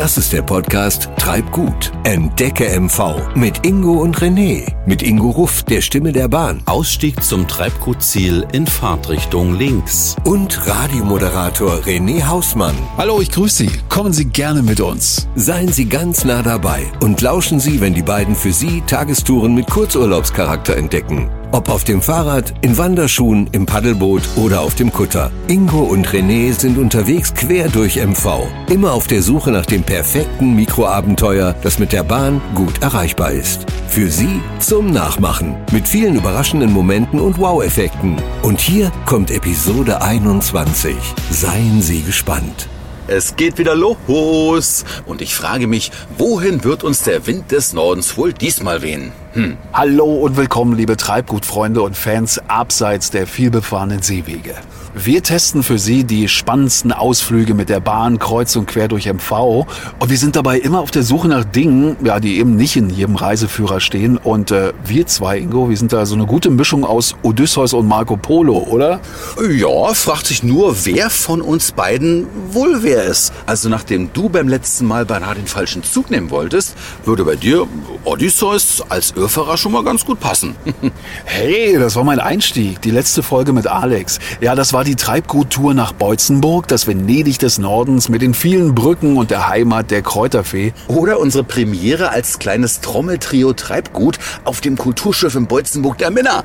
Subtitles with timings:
[0.00, 1.92] Das ist der Podcast Treibgut.
[2.04, 4.66] Entdecke MV mit Ingo und René.
[4.86, 6.62] Mit Ingo Ruff, der Stimme der Bahn.
[6.64, 10.16] Ausstieg zum Treibgutziel in Fahrtrichtung links.
[10.24, 12.74] Und Radiomoderator René Hausmann.
[12.96, 13.70] Hallo, ich grüße Sie.
[13.90, 15.28] Kommen Sie gerne mit uns.
[15.34, 19.68] Seien Sie ganz nah dabei und lauschen Sie, wenn die beiden für Sie Tagestouren mit
[19.68, 21.28] Kurzurlaubscharakter entdecken.
[21.52, 25.32] Ob auf dem Fahrrad, in Wanderschuhen, im Paddelboot oder auf dem Kutter.
[25.48, 28.46] Ingo und René sind unterwegs quer durch MV.
[28.68, 33.66] Immer auf der Suche nach dem perfekten Mikroabenteuer, das mit der Bahn gut erreichbar ist.
[33.88, 35.56] Für Sie zum Nachmachen.
[35.72, 38.16] Mit vielen überraschenden Momenten und Wow-Effekten.
[38.42, 40.94] Und hier kommt Episode 21.
[41.30, 42.68] Seien Sie gespannt.
[43.10, 44.84] Es geht wieder los.
[45.04, 49.10] Und ich frage mich, wohin wird uns der Wind des Nordens wohl diesmal wehen?
[49.32, 49.56] Hm.
[49.72, 54.54] Hallo und willkommen, liebe Treibgutfreunde und Fans abseits der vielbefahrenen Seewege.
[54.92, 59.64] Wir testen für Sie die spannendsten Ausflüge mit der Bahn kreuz und quer durch MV
[60.00, 62.90] und wir sind dabei immer auf der Suche nach Dingen, ja, die eben nicht in
[62.90, 66.84] jedem Reiseführer stehen und äh, wir zwei, Ingo, wir sind da so eine gute Mischung
[66.84, 69.00] aus Odysseus und Marco Polo, oder?
[69.48, 73.32] Ja, fragt sich nur, wer von uns beiden wohl wer ist.
[73.46, 76.74] Also nachdem du beim letzten Mal beinahe den falschen Zug nehmen wolltest,
[77.04, 77.68] würde bei dir
[78.04, 80.56] Odysseus als Irrfahrer schon mal ganz gut passen.
[81.24, 84.18] hey, das war mein Einstieg, die letzte Folge mit Alex.
[84.40, 88.74] Ja, das war war die Treibguttour nach Beutzenburg, das Venedig des Nordens mit den vielen
[88.74, 90.72] Brücken und der Heimat der Kräuterfee.
[90.88, 96.44] Oder unsere Premiere als kleines Trommeltrio Treibgut auf dem Kulturschiff in Beutzenburg der Männer.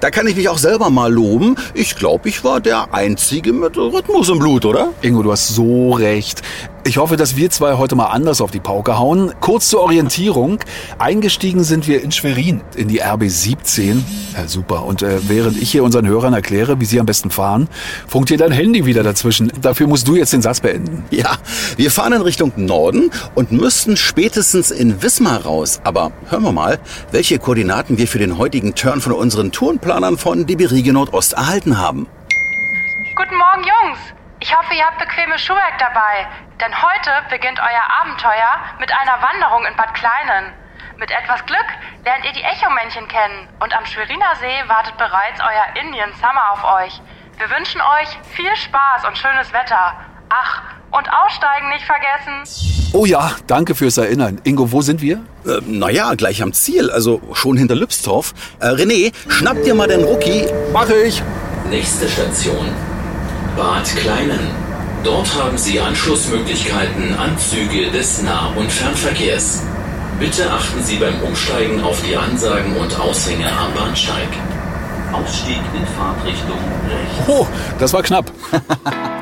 [0.00, 1.56] Da kann ich mich auch selber mal loben.
[1.72, 4.90] Ich glaube, ich war der Einzige mit Rhythmus im Blut, oder?
[5.00, 6.42] Ingo, du hast so recht.
[6.84, 9.32] Ich hoffe, dass wir zwei heute mal anders auf die Pauke hauen.
[9.38, 10.58] Kurz zur Orientierung.
[10.98, 14.04] Eingestiegen sind wir in Schwerin in die RB 17.
[14.36, 14.84] Ja, super.
[14.84, 17.68] Und äh, während ich hier unseren Hörern erkläre, wie sie am besten fahren,
[18.08, 19.52] funkt hier dein Handy wieder dazwischen.
[19.60, 21.04] Dafür musst du jetzt den Satz beenden.
[21.10, 21.36] Ja,
[21.76, 25.80] wir fahren in Richtung Norden und müssten spätestens in Wismar raus.
[25.84, 26.80] Aber hören wir mal,
[27.12, 31.78] welche Koordinaten wir für den heutigen Turn von unseren Tourenplanern von DB Riege Nordost erhalten
[31.78, 32.08] haben.
[33.14, 34.11] Guten Morgen, Jungs.
[34.42, 36.26] Ich hoffe, ihr habt bequemes Schuhwerk dabei,
[36.58, 40.52] denn heute beginnt euer Abenteuer mit einer Wanderung in Bad Kleinen.
[40.98, 41.68] Mit etwas Glück
[42.04, 46.64] lernt ihr die Echomännchen kennen und am Schweriner See wartet bereits euer Indian Summer auf
[46.82, 47.00] euch.
[47.38, 49.94] Wir wünschen euch viel Spaß und schönes Wetter.
[50.28, 52.90] Ach, und Aussteigen nicht vergessen.
[52.94, 54.40] Oh ja, danke fürs Erinnern.
[54.42, 55.24] Ingo, wo sind wir?
[55.46, 58.34] Äh, naja, gleich am Ziel, also schon hinter Lübstorf.
[58.58, 60.48] Äh, René, schnapp dir mal den Rookie.
[60.72, 61.22] Mach ich.
[61.70, 62.74] Nächste Station,
[63.56, 64.40] Bad Kleinen.
[65.04, 69.62] Dort haben Sie Anschlussmöglichkeiten an Züge des Nah- und Fernverkehrs.
[70.18, 74.28] Bitte achten Sie beim Umsteigen auf die Ansagen und Aushänge am Bahnsteig.
[75.12, 76.58] Ausstieg in Fahrtrichtung
[76.88, 77.28] rechts.
[77.28, 77.46] Oh,
[77.78, 78.30] das war knapp.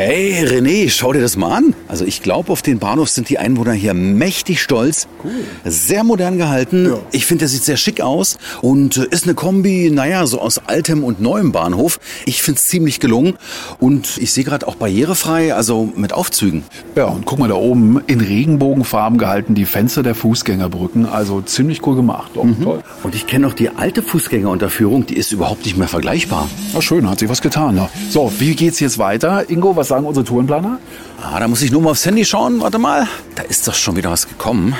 [0.00, 1.74] Hey René, schau dir das mal an.
[1.88, 5.08] Also ich glaube, auf den Bahnhof sind die Einwohner hier mächtig stolz.
[5.24, 5.32] Cool.
[5.64, 6.86] Sehr modern gehalten.
[6.86, 6.98] Ja.
[7.10, 10.60] Ich finde, der sieht sehr schick aus und äh, ist eine Kombi, naja, so aus
[10.66, 11.98] altem und neuem Bahnhof.
[12.26, 13.38] Ich finde es ziemlich gelungen
[13.80, 16.62] und ich sehe gerade auch barrierefrei, also mit Aufzügen.
[16.94, 21.06] Ja, und guck mal da oben, in Regenbogenfarben gehalten die Fenster der Fußgängerbrücken.
[21.06, 22.30] Also ziemlich cool gemacht.
[22.34, 22.62] Doch, mhm.
[22.62, 22.84] toll.
[23.02, 26.48] Und ich kenne noch die alte Fußgängerunterführung, die ist überhaupt nicht mehr vergleichbar.
[26.72, 27.76] Na schön, hat sich was getan.
[27.76, 27.90] Ja.
[28.10, 29.50] So, wie geht's jetzt weiter?
[29.50, 30.78] Ingo, was sagen unsere Tourenplaner?
[31.22, 32.60] Ah, da muss ich nur mal aufs Handy schauen.
[32.60, 33.08] Warte mal.
[33.34, 34.76] Da ist doch schon wieder was gekommen.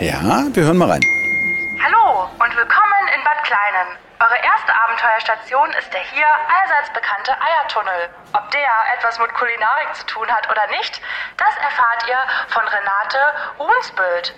[0.00, 1.00] Ja, wir hören mal rein.
[1.82, 3.88] Hallo und willkommen in Bad Kleinen.
[4.18, 8.10] Eure erste Abenteuerstation ist der hier allseits bekannte Eiertunnel.
[8.34, 11.00] Ob der etwas mit Kulinarik zu tun hat oder nicht,
[11.38, 13.22] das erfahrt ihr von Renate
[13.58, 14.34] Hunsbild.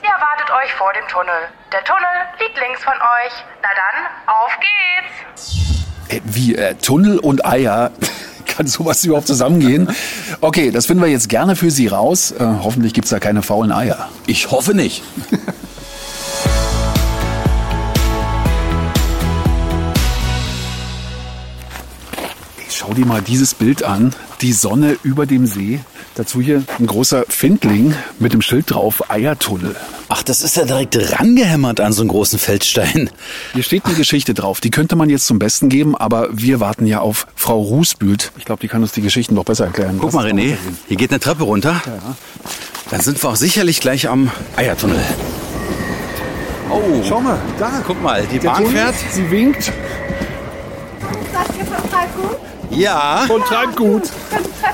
[0.00, 1.50] Sie erwartet euch vor dem Tunnel.
[1.70, 3.34] Der Tunnel liegt links von euch.
[3.62, 5.60] Na dann, auf geht's!
[6.08, 7.92] Äh, wie äh, Tunnel und Eier?
[8.60, 9.88] Kann sowas überhaupt zusammengehen?
[10.42, 12.30] Okay, das finden wir jetzt gerne für Sie raus.
[12.32, 14.10] Äh, hoffentlich es da keine faulen Eier.
[14.26, 15.02] Ich hoffe nicht.
[22.68, 24.14] Schau dir mal dieses Bild an.
[24.42, 25.80] Die Sonne über dem See.
[26.14, 29.74] Dazu hier ein großer Findling mit dem Schild drauf, Eiertunnel.
[30.12, 33.10] Ach, das ist ja direkt rangehämmert an so einen großen Feldstein.
[33.54, 34.60] Hier steht eine Geschichte drauf.
[34.60, 38.32] Die könnte man jetzt zum Besten geben, aber wir warten ja auf Frau Rußbühlt.
[38.36, 39.98] Ich glaube, die kann uns die Geschichten noch besser erklären.
[40.00, 40.56] Guck mal, René,
[40.88, 41.80] hier geht eine Treppe runter.
[41.86, 42.16] Ja.
[42.90, 45.00] Dann sind wir auch sicherlich gleich am Eiertunnel.
[46.68, 47.80] Oh, schau mal, da.
[47.86, 48.94] Guck mal, die Bahn Tunnel, fährt.
[49.12, 49.62] Sie winkt.
[49.62, 52.36] Sagt ihr von Treibgut?
[52.70, 53.24] Ja.
[53.28, 54.10] Von Treibgut.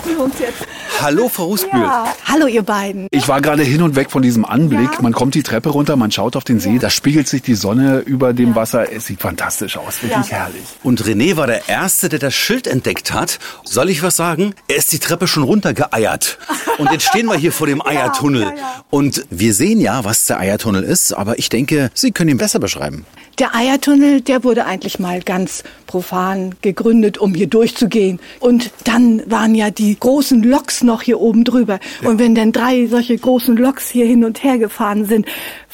[0.07, 0.67] Treffen uns jetzt.
[1.01, 1.81] Hallo, Frau Rusbühl.
[1.81, 2.15] Ja.
[2.25, 3.07] Hallo, ihr beiden.
[3.11, 4.93] Ich war gerade hin und weg von diesem Anblick.
[4.95, 5.03] Ja.
[5.03, 7.99] Man kommt die Treppe runter, man schaut auf den See, da spiegelt sich die Sonne
[7.99, 8.93] über dem Wasser.
[8.93, 10.39] Es sieht fantastisch aus, wirklich Ja.
[10.39, 10.63] herrlich.
[10.83, 13.39] Und René war der Erste, der das Schild entdeckt hat.
[13.65, 14.55] Soll ich was sagen?
[14.69, 16.39] Er ist die Treppe schon runtergeeiert.
[16.79, 18.43] Und jetzt stehen wir hier vor dem Eiertunnel.
[18.43, 18.85] ja, ja.
[18.91, 22.59] Und wir sehen ja, was der Eiertunnel ist, aber ich denke, Sie können ihn besser
[22.59, 23.05] beschreiben.
[23.39, 28.19] Der Eiertunnel, der wurde eigentlich mal ganz profan gegründet, um hier durchzugehen.
[28.41, 31.79] Und dann waren ja die großen Loks noch hier oben drüber.
[32.05, 35.27] Und wenn dann drei solche großen Loks hier hin und her gefahren sind,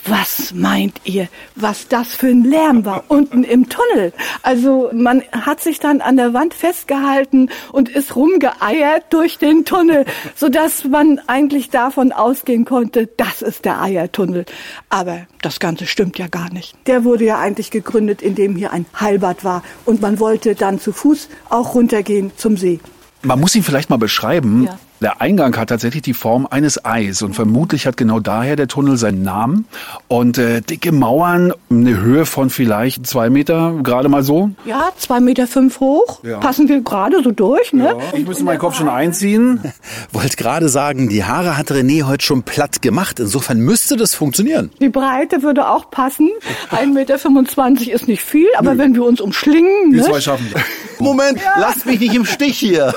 [0.05, 4.13] was meint ihr, was das für ein Lärm war unten im Tunnel?
[4.43, 10.05] Also man hat sich dann an der Wand festgehalten und ist rumgeeiert durch den Tunnel,
[10.35, 14.45] sodass man eigentlich davon ausgehen konnte, das ist der Eiertunnel.
[14.89, 16.77] Aber das Ganze stimmt ja gar nicht.
[16.87, 20.93] Der wurde ja eigentlich gegründet, indem hier ein Heilbad war und man wollte dann zu
[20.93, 22.81] Fuß auch runtergehen zum See.
[23.23, 24.65] Man muss ihn vielleicht mal beschreiben.
[24.65, 24.79] Ja.
[25.03, 28.97] Der Eingang hat tatsächlich die Form eines Eis und vermutlich hat genau daher der Tunnel
[28.97, 29.67] seinen Namen.
[30.07, 34.51] Und äh, dicke Mauern, eine Höhe von vielleicht zwei Meter, gerade mal so.
[34.65, 36.39] Ja, zwei Meter fünf hoch, Ja.
[36.39, 37.97] passen wir gerade so durch, ne?
[38.13, 39.61] Ich müsste meinen Kopf schon einziehen.
[40.13, 43.19] Wollte gerade sagen, die Haare hat René heute schon platt gemacht.
[43.19, 44.71] Insofern müsste das funktionieren.
[44.81, 46.31] Die Breite würde auch passen.
[46.71, 50.07] 1,25 Meter ist nicht viel, aber wenn wir uns umschlingen, Wir ne?
[50.09, 50.47] zwei schaffen.
[51.01, 52.95] Moment, lasst mich nicht im Stich hier.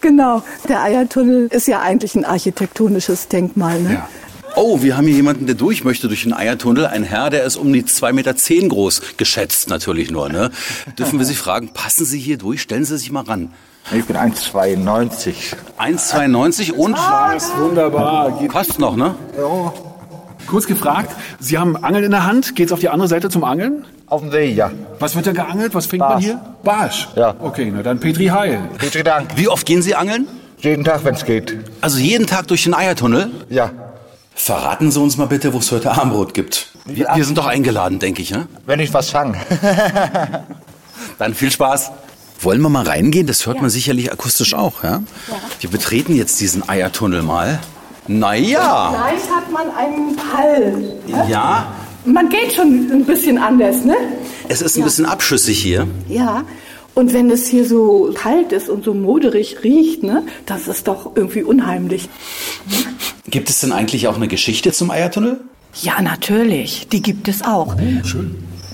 [0.00, 0.80] genau, der
[1.12, 3.80] Eiertunnel ist ja eigentlich ein architektonisches Denkmal.
[3.80, 3.94] Ne?
[3.94, 4.08] Ja.
[4.56, 6.86] Oh, wir haben hier jemanden, der durch möchte durch den Eiertunnel.
[6.86, 8.34] Ein Herr, der ist um die 2,10 Meter
[8.68, 10.30] groß, geschätzt natürlich nur.
[10.30, 10.50] Ne?
[10.98, 12.62] Dürfen wir Sie fragen, passen Sie hier durch?
[12.62, 13.50] Stellen Sie sich mal ran.
[13.94, 15.34] Ich bin 1,92.
[15.78, 18.38] 1,92 und Wunderbar.
[18.38, 19.14] Geht passt noch, ne?
[20.46, 22.54] Kurz gefragt, Sie haben Angeln in der Hand.
[22.56, 23.84] Geht's auf die andere Seite zum Angeln?
[24.06, 24.70] Auf dem See, ja.
[24.98, 25.74] Was wird da geangelt?
[25.74, 26.24] Was fängt man Barsch.
[26.24, 26.40] hier?
[26.62, 27.08] Barsch.
[27.16, 27.34] Ja.
[27.38, 28.60] Okay, na dann Petri Heil.
[28.78, 29.30] Vielen Dank.
[29.36, 30.26] Wie oft gehen Sie angeln?
[30.62, 31.58] Jeden Tag, wenn es geht.
[31.80, 33.30] Also jeden Tag durch den Eiertunnel?
[33.48, 33.70] Ja.
[34.34, 36.68] Verraten Sie uns mal bitte, wo es heute Armbrot gibt.
[36.84, 38.46] Wir, wir sind doch eingeladen, denke ich, ne?
[38.64, 39.36] Wenn ich was fange.
[41.18, 41.90] Dann viel Spaß.
[42.40, 43.26] Wollen wir mal reingehen?
[43.26, 45.02] Das hört man sicherlich akustisch auch, ja?
[45.60, 47.58] Wir betreten jetzt diesen Eiertunnel mal.
[48.08, 51.28] Naja, Gleich hat man einen Pall.
[51.28, 51.72] ja,
[52.04, 53.96] Man geht schon ein bisschen anders, ne?
[54.48, 55.86] es ist ein bisschen abschüssig hier.
[56.08, 56.42] Ja.
[56.94, 61.12] Und wenn es hier so kalt ist und so moderig riecht, ne, das ist doch
[61.14, 62.08] irgendwie unheimlich.
[63.26, 65.40] Gibt es denn eigentlich auch eine Geschichte zum Eiertunnel?
[65.80, 66.88] Ja, natürlich.
[66.88, 67.76] Die gibt es auch.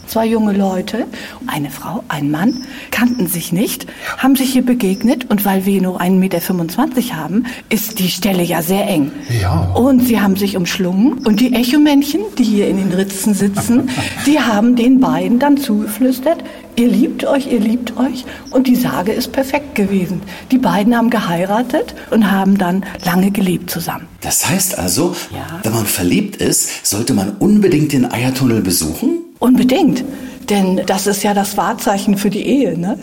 [0.09, 1.07] Zwei junge Leute,
[1.47, 6.01] eine Frau, ein Mann, kannten sich nicht, haben sich hier begegnet und weil wir nur
[6.01, 9.13] 1,25 Meter haben, ist die Stelle ja sehr eng.
[9.41, 9.71] Ja.
[9.75, 13.91] Und sie haben sich umschlungen und die Echomännchen, die hier in den Ritzen sitzen,
[14.27, 16.43] die haben den beiden dann zugeflüstert,
[16.77, 20.23] ihr liebt euch, ihr liebt euch und die Sage ist perfekt gewesen.
[20.51, 24.07] Die beiden haben geheiratet und haben dann lange gelebt zusammen.
[24.23, 25.61] Das heißt also, Ja.
[25.63, 29.19] wenn man verliebt ist, sollte man unbedingt den Eiertunnel besuchen?
[29.39, 30.05] Unbedingt,
[30.51, 32.99] denn das ist ja das Wahrzeichen für die Ehe, ne?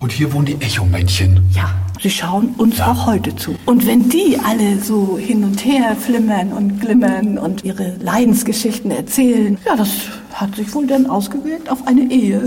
[0.00, 1.40] Und hier wohnen die Echomännchen.
[1.54, 3.56] Ja, sie schauen uns auch heute zu.
[3.66, 9.58] Und wenn die alle so hin und her flimmern und glimmern und ihre Leidensgeschichten erzählen,
[9.66, 9.90] ja, das
[10.32, 12.42] hat sich wohl dann ausgewirkt auf eine Ehe.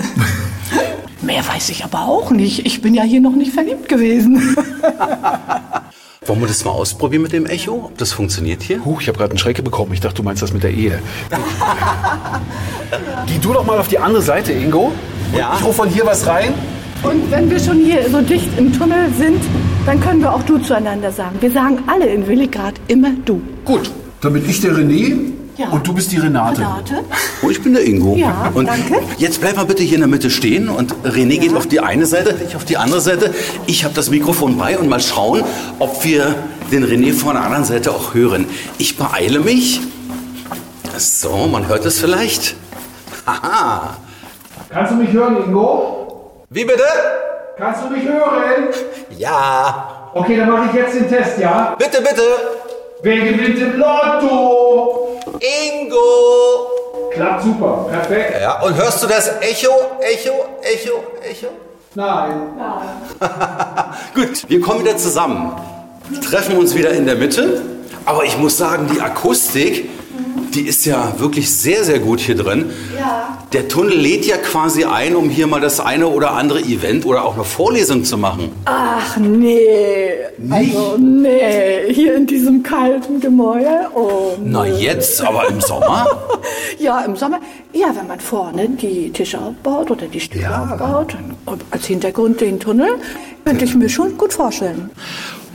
[1.22, 2.66] Mehr weiß ich aber auch nicht.
[2.66, 4.56] Ich bin ja hier noch nicht verliebt gewesen.
[6.26, 7.74] Wollen wir das mal ausprobieren mit dem Echo?
[7.86, 8.86] Ob das funktioniert hier?
[8.86, 9.92] Huch, ich habe gerade einen Schrecke bekommen.
[9.94, 11.00] Ich dachte, du meinst das mit der Ehe.
[13.28, 14.94] Geh du doch mal auf die andere Seite, Ingo.
[15.32, 15.54] Und Ja.
[15.58, 16.54] Ich rufe von hier was rein.
[17.04, 19.42] Und wenn wir schon hier so dicht im Tunnel sind,
[19.86, 21.36] dann können wir auch du zueinander sagen.
[21.42, 23.42] Wir sagen alle in Willigrad immer du.
[23.66, 25.18] Gut, dann bin ich der René
[25.58, 25.68] Ja.
[25.70, 26.62] und du bist die Renate.
[26.62, 27.04] Renate?
[27.44, 28.16] Oh, ich bin der Ingo.
[28.16, 29.02] Ja, und danke.
[29.18, 32.06] Jetzt bleib mal bitte hier in der Mitte stehen und René geht auf die eine
[32.08, 33.34] Seite, ich auf die andere Seite.
[33.68, 35.44] Ich habe das Mikrofon bei und mal schauen,
[35.78, 36.34] ob wir
[36.72, 38.48] den René von der anderen Seite auch hören.
[38.80, 39.82] Ich beeile mich.
[40.98, 42.56] So, man hört es vielleicht.
[43.28, 43.98] Haha.
[44.70, 46.32] Kannst du mich hören, Ingo?
[46.50, 46.84] Wie bitte?
[47.58, 48.70] Kannst du mich hören?
[49.18, 50.10] Ja.
[50.16, 51.76] Okay, dann mache ich jetzt den Test, ja?
[51.78, 52.22] Bitte, bitte.
[53.04, 55.03] Wer gewinnt im Lotto?
[55.44, 56.70] Ingo.
[57.12, 58.42] Klappt super, perfekt.
[58.42, 60.32] Ja, und hörst du das Echo, Echo,
[60.62, 61.48] Echo, Echo?
[61.96, 62.34] Nein.
[64.16, 65.52] Gut, wir kommen wieder zusammen.
[66.26, 67.62] Treffen uns wieder in der Mitte.
[68.06, 69.90] Aber ich muss sagen, die Akustik,
[70.54, 72.72] die ist ja wirklich sehr, sehr gut hier drin.
[72.98, 73.38] Ja.
[73.54, 77.26] Der Tunnel lädt ja quasi ein, um hier mal das eine oder andere Event oder
[77.26, 78.52] auch eine Vorlesung zu machen.
[78.66, 80.10] Ach nee.
[80.50, 83.90] Also nee, hier in diesem kalten Gemäuer.
[83.96, 86.08] Oh, Na jetzt, aber im Sommer?
[86.80, 87.40] Ja, im Sommer.
[87.72, 91.16] Ja, wenn man vorne die Tische aufbaut oder die Stühle aufbaut
[91.46, 92.96] und als Hintergrund den Tunnel,
[93.46, 94.90] könnte ich mir schon gut vorstellen.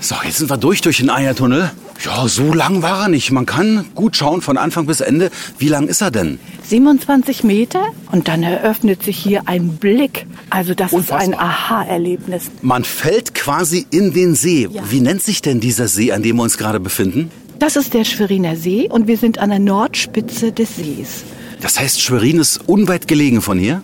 [0.00, 1.72] So, jetzt sind wir durch durch den Eiertunnel.
[2.04, 3.32] Ja, so lang war er nicht.
[3.32, 5.30] Man kann gut schauen von Anfang bis Ende.
[5.58, 6.38] Wie lang ist er denn?
[6.68, 10.26] 27 Meter und dann eröffnet sich hier ein Blick.
[10.50, 11.22] Also das Unfassbar.
[11.22, 12.44] ist ein Aha-Erlebnis.
[12.62, 14.68] Man fällt quasi in den See.
[14.70, 14.82] Ja.
[14.88, 17.32] Wie nennt sich denn dieser See, an dem wir uns gerade befinden?
[17.58, 21.24] Das ist der Schweriner See und wir sind an der Nordspitze des Sees.
[21.60, 23.82] Das heißt, Schwerin ist unweit gelegen von hier?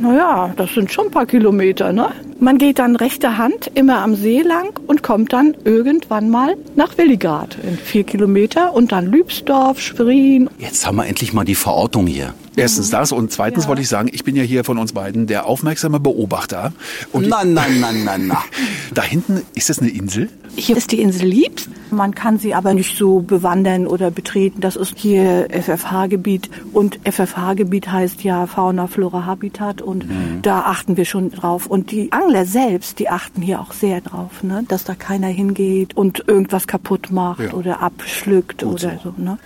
[0.00, 2.10] Naja, das sind schon ein paar Kilometer, ne?
[2.38, 6.96] Man geht dann rechter Hand immer am See lang und kommt dann irgendwann mal nach
[6.96, 10.48] Willigard in vier Kilometer und dann Lübsdorf, Schwerin.
[10.58, 12.32] Jetzt haben wir endlich mal die Verortung hier.
[12.58, 13.68] Erstens das und zweitens Ja.
[13.68, 16.72] wollte ich sagen, ich bin ja hier von uns beiden der aufmerksame Beobachter.
[17.12, 18.42] Und Na, na, na, na, na.
[18.94, 20.28] da hinten, ist das eine Insel?
[20.56, 21.68] Hier ist die Insel Liebs.
[21.90, 24.60] Man kann sie aber nicht so bewandern oder betreten.
[24.60, 26.50] Das ist hier FFH-Gebiet.
[26.72, 29.80] Und FFH-Gebiet heißt ja Fauna, Flora, Habitat.
[29.82, 30.04] Und
[30.42, 31.66] da achten wir schon drauf.
[31.66, 34.64] Und die Angler selbst, die achten hier auch sehr drauf, ne?
[34.68, 37.52] dass da keiner hingeht und irgendwas kaputt macht Ja.
[37.52, 39.14] oder abschlückt oder so.
[39.16, 39.38] Ne?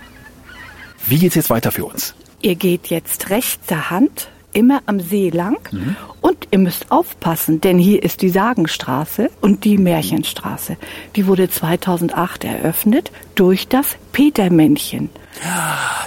[1.07, 2.15] Wie geht's jetzt weiter für uns?
[2.43, 5.57] Ihr geht jetzt rechter Hand immer am See lang
[6.23, 10.77] und ihr müsst aufpassen, denn hier ist die Sagenstraße und die Märchenstraße.
[11.15, 15.09] Die wurde 2008 eröffnet durch das Petermännchen.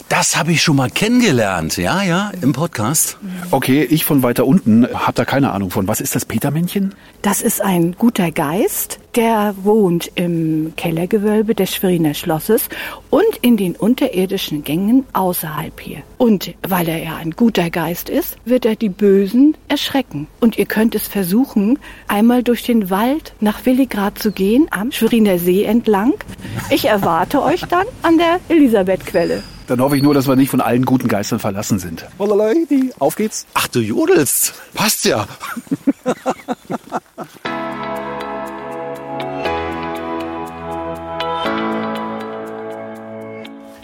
[0.08, 1.76] Das habe ich schon mal kennengelernt.
[1.76, 3.18] Ja, ja, im Podcast.
[3.50, 5.88] Okay, ich von weiter unten habe da keine Ahnung von.
[5.88, 6.94] Was ist das Petermännchen?
[7.22, 12.68] Das ist ein guter Geist, der wohnt im Kellergewölbe des Schweriner Schlosses
[13.10, 16.02] und in den unterirdischen Gängen außerhalb hier.
[16.18, 20.05] Und weil er ja ein guter Geist ist, wird er die Bösen erschrecken.
[20.40, 25.38] Und ihr könnt es versuchen, einmal durch den Wald nach Willigrad zu gehen, am Schweriner
[25.38, 26.14] See entlang.
[26.70, 29.42] Ich erwarte euch dann an der Elisabethquelle.
[29.66, 32.06] Dann hoffe ich nur, dass wir nicht von allen guten Geistern verlassen sind.
[33.00, 33.46] Auf geht's.
[33.54, 34.54] Ach, du jodelst.
[34.74, 35.26] Passt ja.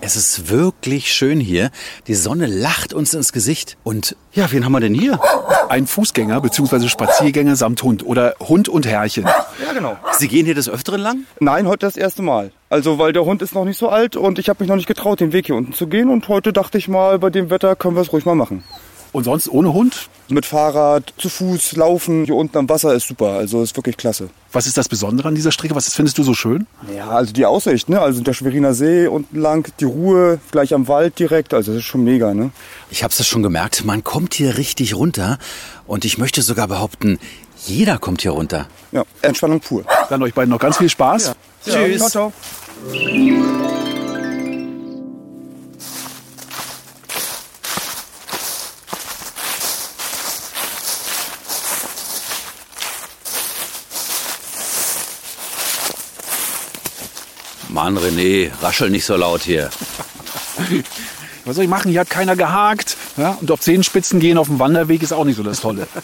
[0.05, 1.71] Es ist wirklich schön hier.
[2.09, 3.77] Die Sonne lacht uns ins Gesicht.
[3.85, 5.21] Und ja, wen haben wir denn hier?
[5.69, 6.89] Ein Fußgänger bzw.
[6.89, 9.27] Spaziergänger samt Hund oder Hund und Herrchen.
[9.65, 9.97] Ja, genau.
[10.19, 11.19] Sie gehen hier des Öfteren lang?
[11.39, 12.51] Nein, heute das erste Mal.
[12.69, 14.89] Also, weil der Hund ist noch nicht so alt und ich habe mich noch nicht
[14.89, 16.11] getraut, den Weg hier unten zu gehen.
[16.11, 18.65] Und heute dachte ich mal, bei dem Wetter können wir es ruhig mal machen.
[19.13, 20.09] Und sonst ohne Hund?
[20.29, 23.33] Mit Fahrrad, zu Fuß, laufen, hier unten am Wasser ist super.
[23.33, 24.31] Also, ist wirklich klasse.
[24.53, 25.75] Was ist das Besondere an dieser Strecke?
[25.75, 26.67] Was findest du so schön?
[26.97, 28.01] Ja, also die Aussicht, ne?
[28.01, 31.53] Also der Schweriner See unten lang, die Ruhe, gleich am Wald direkt.
[31.53, 32.51] Also, das ist schon mega, ne?
[32.91, 35.39] Ich habe es schon gemerkt, man kommt hier richtig runter.
[35.87, 37.19] Und ich möchte sogar behaupten,
[37.67, 38.67] jeder kommt hier runter.
[38.93, 39.85] Ja, Entspannung pur.
[40.09, 41.35] Dann euch beiden noch ganz viel Spaß.
[41.65, 42.11] Tschüss.
[42.11, 42.33] Ciao,
[42.89, 44.02] ciao.
[57.83, 59.69] Mann, René, raschel nicht so laut hier.
[61.45, 61.91] Was soll ich machen?
[61.91, 62.97] Hier hat keiner gehakt.
[63.17, 63.37] Ja?
[63.41, 65.89] Und auf Zehenspitzen gehen auf dem Wanderweg ist auch nicht so das Tolle.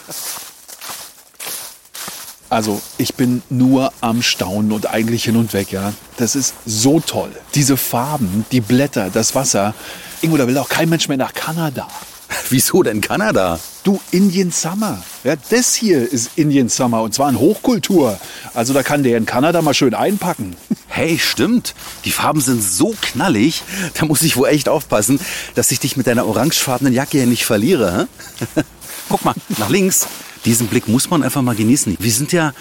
[2.51, 5.93] Also, ich bin nur am Staunen und eigentlich hin und weg, ja.
[6.17, 7.29] Das ist so toll.
[7.53, 9.75] Diese Farben, die Blätter, das Wasser.
[10.23, 11.87] Ingo, da will auch kein Mensch mehr nach Kanada.
[12.49, 13.59] Wieso denn Kanada?
[13.83, 15.01] Du, Indian Summer.
[15.23, 18.19] Ja, das hier ist Indian Summer und zwar in Hochkultur.
[18.53, 20.55] Also da kann der in Kanada mal schön einpacken.
[20.91, 21.75] Hey, stimmt.
[22.03, 23.61] Die Farben sind so knallig.
[23.93, 25.19] Da muss ich wohl echt aufpassen,
[25.53, 28.07] dass ich dich mit deiner orangefarbenen Jacke hier nicht verliere.
[29.07, 30.07] Guck mal, nach links.
[30.45, 31.95] Diesen Blick muss man einfach mal genießen.
[31.99, 32.53] Wir sind ja,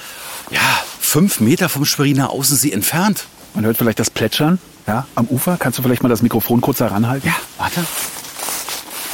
[0.50, 0.60] ja,
[1.00, 3.24] fünf Meter vom Schweriner Außensee entfernt.
[3.54, 5.56] Man hört vielleicht das Plätschern ja, am Ufer.
[5.58, 7.28] Kannst du vielleicht mal das Mikrofon kurz heranhalten?
[7.28, 7.80] Ja, warte.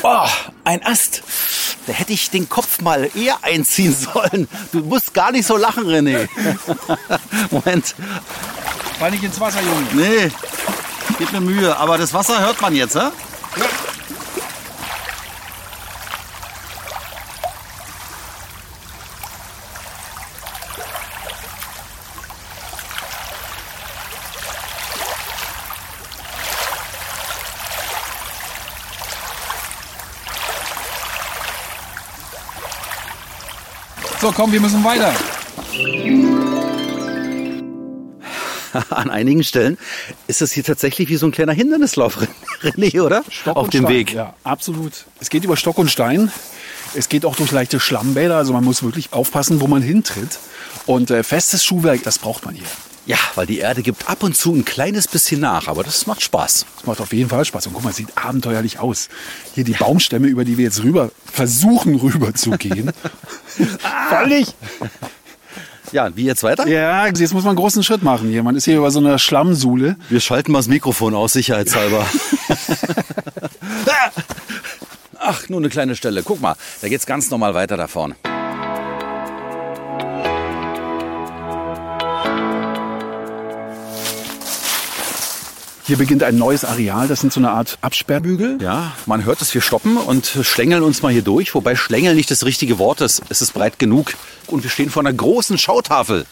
[0.06, 0.28] Oh,
[0.64, 1.22] ein Ast.
[1.86, 4.48] Da hätte ich den Kopf mal eher einziehen sollen.
[4.70, 6.28] Du musst gar nicht so lachen, René.
[7.50, 7.94] Moment.
[8.98, 9.86] Fall nicht ins Wasser, Junge.
[9.94, 10.30] Nee,
[11.18, 11.74] gib mir Mühe.
[11.78, 13.08] Aber das Wasser hört man jetzt, hä?
[34.24, 35.12] So, komm, wir müssen weiter.
[38.88, 39.76] An einigen Stellen
[40.28, 42.26] ist es hier tatsächlich wie so ein kleiner Hindernislauf,
[42.62, 43.22] René, oder?
[43.28, 43.94] Stock Auf dem Stein.
[43.94, 44.14] Weg.
[44.14, 45.04] Ja, absolut.
[45.20, 46.32] Es geht über Stock und Stein.
[46.94, 48.38] Es geht auch durch leichte Schlammbäder.
[48.38, 50.38] Also man muss wirklich aufpassen, wo man hintritt.
[50.86, 52.64] Und äh, festes Schuhwerk, das braucht man hier.
[53.04, 56.22] Ja, weil die Erde gibt ab und zu ein kleines bisschen nach, aber das macht
[56.22, 56.64] Spaß.
[56.76, 57.66] Das macht auf jeden Fall Spaß.
[57.66, 59.10] Und guck mal, sieht abenteuerlich aus.
[59.54, 62.92] Hier die Baumstämme, über die wir jetzt rüber versuchen rüber zu gehen.
[64.08, 64.54] Voll nicht.
[65.90, 66.66] Ja, wie jetzt weiter?
[66.66, 68.42] Ja, jetzt muss man einen großen Schritt machen hier.
[68.42, 69.96] Man ist hier über so einer Schlammsuhle.
[70.08, 72.06] Wir schalten mal das Mikrofon aus, sicherheitshalber.
[75.18, 76.22] Ach, nur eine kleine Stelle.
[76.22, 78.14] Guck mal, da geht's ganz normal weiter da vorne.
[85.86, 87.08] Hier beginnt ein neues Areal.
[87.08, 88.56] Das sind so eine Art Absperrbügel.
[88.62, 91.54] Ja, man hört es, wir stoppen und schlängeln uns mal hier durch.
[91.54, 93.20] Wobei schlängeln nicht das richtige Wort ist.
[93.28, 94.14] Es ist breit genug.
[94.46, 96.24] Und wir stehen vor einer großen Schautafel.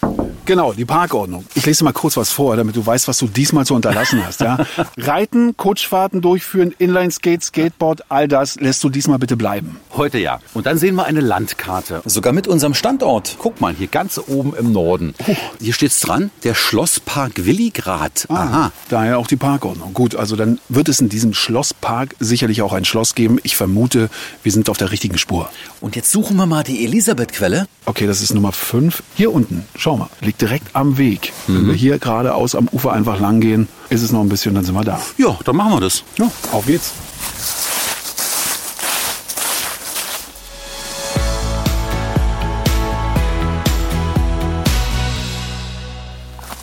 [0.44, 1.44] Genau, die Parkordnung.
[1.54, 4.40] Ich lese mal kurz was vor, damit du weißt, was du diesmal zu unterlassen hast.
[4.40, 4.58] Ja?
[4.96, 9.78] Reiten, Kutschfahrten durchführen, Inline-Skate, Skateboard, all das lässt du diesmal bitte bleiben.
[9.96, 10.40] Heute ja.
[10.52, 12.02] Und dann sehen wir eine Landkarte.
[12.06, 13.37] Sogar mit unserem Standort.
[13.38, 15.14] Guck mal, hier ganz oben im Norden.
[15.61, 18.26] Hier steht's dran, der Schlosspark Willigrad.
[18.28, 18.72] Aha.
[18.88, 19.94] Daher auch die Parkordnung.
[19.94, 23.38] Gut, also dann wird es in diesem Schlosspark sicherlich auch ein Schloss geben.
[23.44, 24.11] Ich vermute,
[24.42, 25.49] wir sind auf der richtigen Spur.
[25.80, 27.68] Und jetzt suchen wir mal die Elisabeth-Quelle.
[27.84, 29.02] Okay, das ist Nummer 5.
[29.14, 31.32] Hier unten, schau mal, liegt direkt am Weg.
[31.46, 34.64] Wenn wir hier geradeaus am Ufer einfach lang gehen, ist es noch ein bisschen, dann
[34.64, 34.98] sind wir da.
[35.18, 36.04] Ja, dann machen wir das.
[36.16, 36.92] Ja, auf geht's.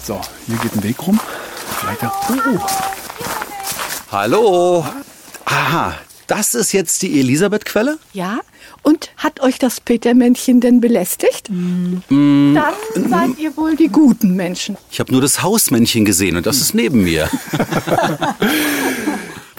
[0.04, 1.20] So, hier geht ein Weg rum.
[1.80, 2.12] Vielleicht ja.
[2.30, 2.66] Oh, oh.
[4.12, 4.86] Hallo.
[5.46, 5.94] Aha,
[6.26, 8.00] das ist jetzt die Elisabeth-Quelle?
[8.14, 8.40] Ja?
[8.82, 11.50] Und hat euch das Petermännchen denn belästigt?
[11.50, 12.56] Mm.
[12.56, 14.78] Dann seid ihr wohl die guten Menschen.
[14.92, 17.30] Ich habe nur das Hausmännchen gesehen und das ist neben mir.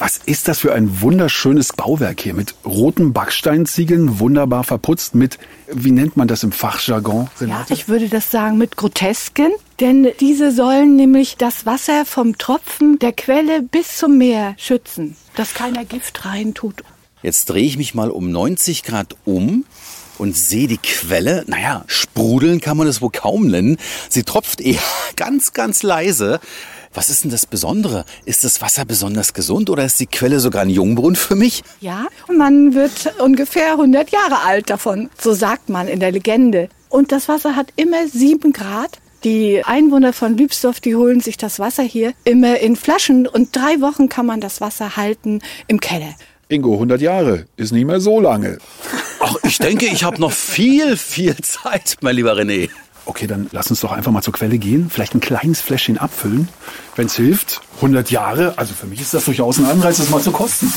[0.01, 5.39] Was ist das für ein wunderschönes Bauwerk hier mit roten Backsteinziegeln, wunderbar verputzt mit,
[5.71, 7.29] wie nennt man das im Fachjargon?
[7.41, 12.99] Ja, ich würde das sagen mit Grotesken, denn diese sollen nämlich das Wasser vom Tropfen
[12.99, 16.83] der Quelle bis zum Meer schützen, dass keiner Gift reintut.
[17.23, 19.67] Jetzt drehe ich mich mal um 90 Grad um
[20.17, 21.45] und sehe die Quelle.
[21.47, 23.77] Naja, sprudeln kann man es wohl kaum nennen.
[24.09, 24.81] Sie tropft eher
[25.17, 26.41] ganz, ganz leise.
[26.95, 28.05] Was ist denn das Besondere?
[28.25, 31.63] Ist das Wasser besonders gesund oder ist die Quelle sogar ein Jungbrunnen für mich?
[31.81, 36.69] Ja, man wird ungefähr 100 Jahre alt davon, so sagt man in der Legende.
[36.89, 38.99] Und das Wasser hat immer 7 Grad.
[39.23, 43.81] Die Einwohner von Lübsdorf, die holen sich das Wasser hier immer in Flaschen und drei
[43.83, 46.15] Wochen kann man das Wasser halten im Keller.
[46.51, 48.59] Ingo, 100 Jahre, ist nicht mehr so lange.
[49.21, 52.69] Ach, ich denke, ich habe noch viel, viel Zeit, mein lieber René.
[53.05, 56.49] Okay, dann lass uns doch einfach mal zur Quelle gehen, vielleicht ein kleines Fläschchen abfüllen.
[56.97, 60.21] Wenn es hilft, 100 Jahre, also für mich ist das durchaus ein Anreiz, das mal
[60.21, 60.73] zu kosten.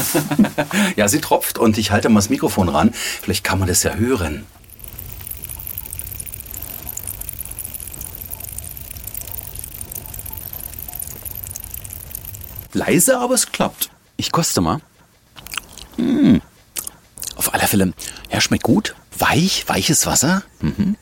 [0.96, 2.92] Ja, sie tropft und ich halte mal das Mikrofon ran.
[2.94, 4.46] Vielleicht kann man das ja hören.
[12.74, 13.90] Leise, aber es klappt.
[14.18, 14.80] Ich koste mal.
[15.98, 16.38] Mm.
[17.36, 17.94] Auf alle Fälle,
[18.32, 18.96] ja, schmeckt gut.
[19.18, 20.44] Weich, weiches Wasser.
[20.62, 20.96] Mhm.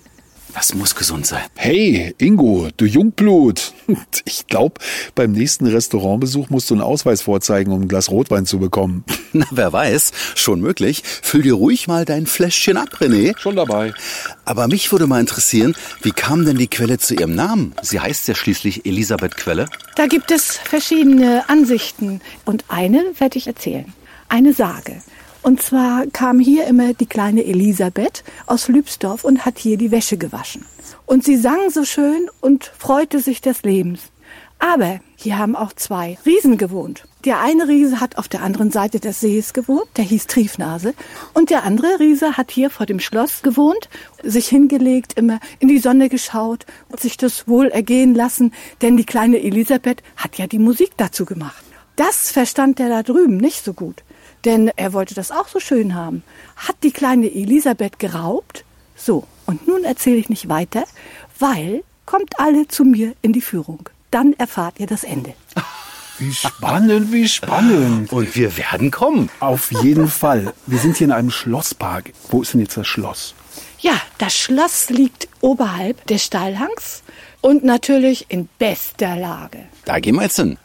[0.54, 1.44] Das muss gesund sein.
[1.56, 3.74] Hey, Ingo, du Jungblut.
[4.26, 4.80] Ich glaube,
[5.16, 9.04] beim nächsten Restaurantbesuch musst du einen Ausweis vorzeigen, um ein Glas Rotwein zu bekommen.
[9.34, 11.04] Na, wer weiß, schon möglich.
[11.22, 13.38] Füll dir ruhig mal dein Fläschchen ab, René.
[13.38, 13.94] Schon dabei.
[14.46, 17.74] Aber mich würde mal interessieren, wie kam denn die Quelle zu ihrem Namen?
[17.82, 19.68] Sie heißt ja schließlich Elisabeth Quelle.
[19.96, 23.94] Da gibt es verschiedene Ansichten und eine werde ich erzählen.
[24.34, 25.02] Eine Sage.
[25.42, 30.16] Und zwar kam hier immer die kleine Elisabeth aus Lübsdorf und hat hier die Wäsche
[30.16, 30.64] gewaschen.
[31.06, 34.04] Und sie sang so schön und freute sich des Lebens.
[34.58, 37.04] Aber hier haben auch zwei Riesen gewohnt.
[37.26, 40.94] Der eine Riese hat auf der anderen Seite des Sees gewohnt, der hieß Triefnase.
[41.34, 43.90] Und der andere Riese hat hier vor dem Schloss gewohnt,
[44.24, 49.04] sich hingelegt, immer in die Sonne geschaut und sich das wohl ergehen lassen, denn die
[49.04, 51.66] kleine Elisabeth hat ja die Musik dazu gemacht.
[51.98, 54.04] Das verstand der da drüben nicht so gut,
[54.46, 56.24] denn er wollte das auch so schön haben.
[56.56, 58.66] Hat die kleine Elisabeth geraubt?
[58.96, 60.84] So, und nun erzähle ich nicht weiter,
[61.40, 63.90] weil kommt alle zu mir in die Führung.
[64.12, 65.34] Dann erfahrt ihr das Ende.
[66.18, 68.12] Wie spannend, wie spannend.
[68.12, 69.30] Und wir werden kommen.
[69.40, 70.54] Auf jeden Fall.
[70.68, 72.14] Wir sind hier in einem Schlosspark.
[72.30, 73.34] Wo ist denn jetzt das Schloss?
[73.80, 77.02] Ja, das Schloss liegt oberhalb des Steilhangs
[77.42, 79.64] und natürlich in bester Lage.
[79.86, 80.58] Da gehen wir jetzt hin.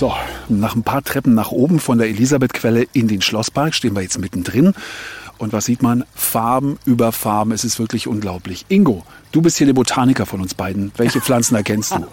[0.00, 0.14] So,
[0.48, 4.18] nach ein paar Treppen nach oben von der Elisabethquelle in den Schlosspark stehen wir jetzt
[4.18, 4.72] mittendrin.
[5.36, 6.06] Und was sieht man?
[6.14, 7.52] Farben über Farben.
[7.52, 8.64] Es ist wirklich unglaublich.
[8.70, 10.90] Ingo, du bist hier der Botaniker von uns beiden.
[10.96, 12.06] Welche Pflanzen erkennst du?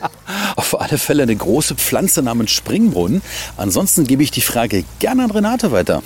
[0.56, 3.20] Auf alle Fälle eine große Pflanze namens Springbrunnen.
[3.58, 6.02] Ansonsten gebe ich die Frage gerne an Renate weiter.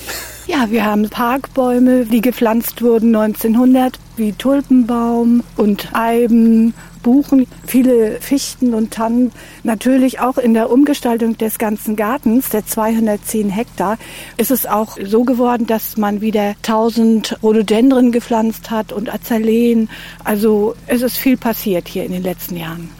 [0.49, 8.75] Ja, wir haben Parkbäume, die gepflanzt wurden 1900 wie Tulpenbaum und Eiben, Buchen, viele Fichten
[8.75, 9.33] und Tannen.
[9.63, 13.99] Natürlich auch in der Umgestaltung des ganzen Gartens, der 210 Hektar,
[14.37, 19.89] ist es auch so geworden, dass man wieder 1000 Rhododendren gepflanzt hat und Azaleen.
[20.25, 22.91] Also es ist viel passiert hier in den letzten Jahren.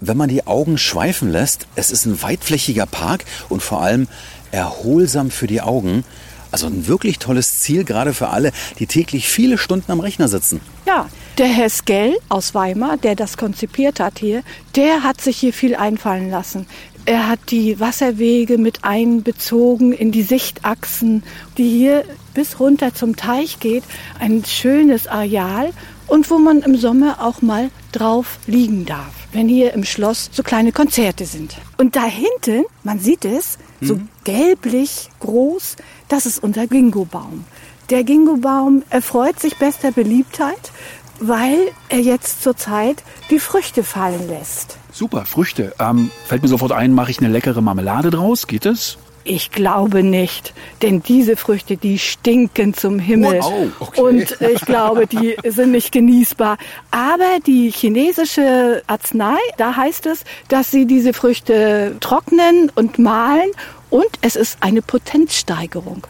[0.00, 4.08] Wenn man die Augen schweifen lässt, es ist ein weitflächiger Park und vor allem
[4.50, 6.04] erholsam für die Augen.
[6.50, 10.60] Also ein wirklich tolles Ziel, gerade für alle, die täglich viele Stunden am Rechner sitzen.
[10.86, 11.08] Ja,
[11.38, 14.42] der Herr Skell aus Weimar, der das konzipiert hat hier,
[14.74, 16.66] der hat sich hier viel einfallen lassen.
[17.04, 21.22] Er hat die Wasserwege mit einbezogen in die Sichtachsen,
[21.56, 23.84] die hier bis runter zum Teich geht.
[24.18, 25.70] Ein schönes Areal
[26.08, 30.42] und wo man im Sommer auch mal drauf liegen darf, wenn hier im Schloss so
[30.42, 31.56] kleine Konzerte sind.
[31.76, 35.76] Und da hinten, man sieht es, so gelblich groß,
[36.08, 37.44] das ist unser Gingobaum.
[37.90, 40.72] Der Gingobaum erfreut sich bester Beliebtheit,
[41.20, 44.78] weil er jetzt zurzeit die Früchte fallen lässt.
[44.92, 45.74] Super, Früchte.
[45.78, 48.46] Ähm, fällt mir sofort ein, mache ich eine leckere Marmelade draus?
[48.46, 48.98] Geht es?
[49.28, 53.40] Ich glaube nicht, denn diese Früchte, die stinken zum Himmel.
[53.42, 54.00] Oh, okay.
[54.00, 56.58] Und ich glaube, die sind nicht genießbar.
[56.92, 63.50] Aber die chinesische Arznei, da heißt es, dass sie diese Früchte trocknen und mahlen
[63.90, 66.06] und es ist eine Potenzsteigerung.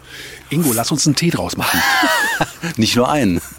[0.51, 1.81] Ingo, lass uns einen Tee draus machen.
[2.77, 3.41] Nicht nur einen.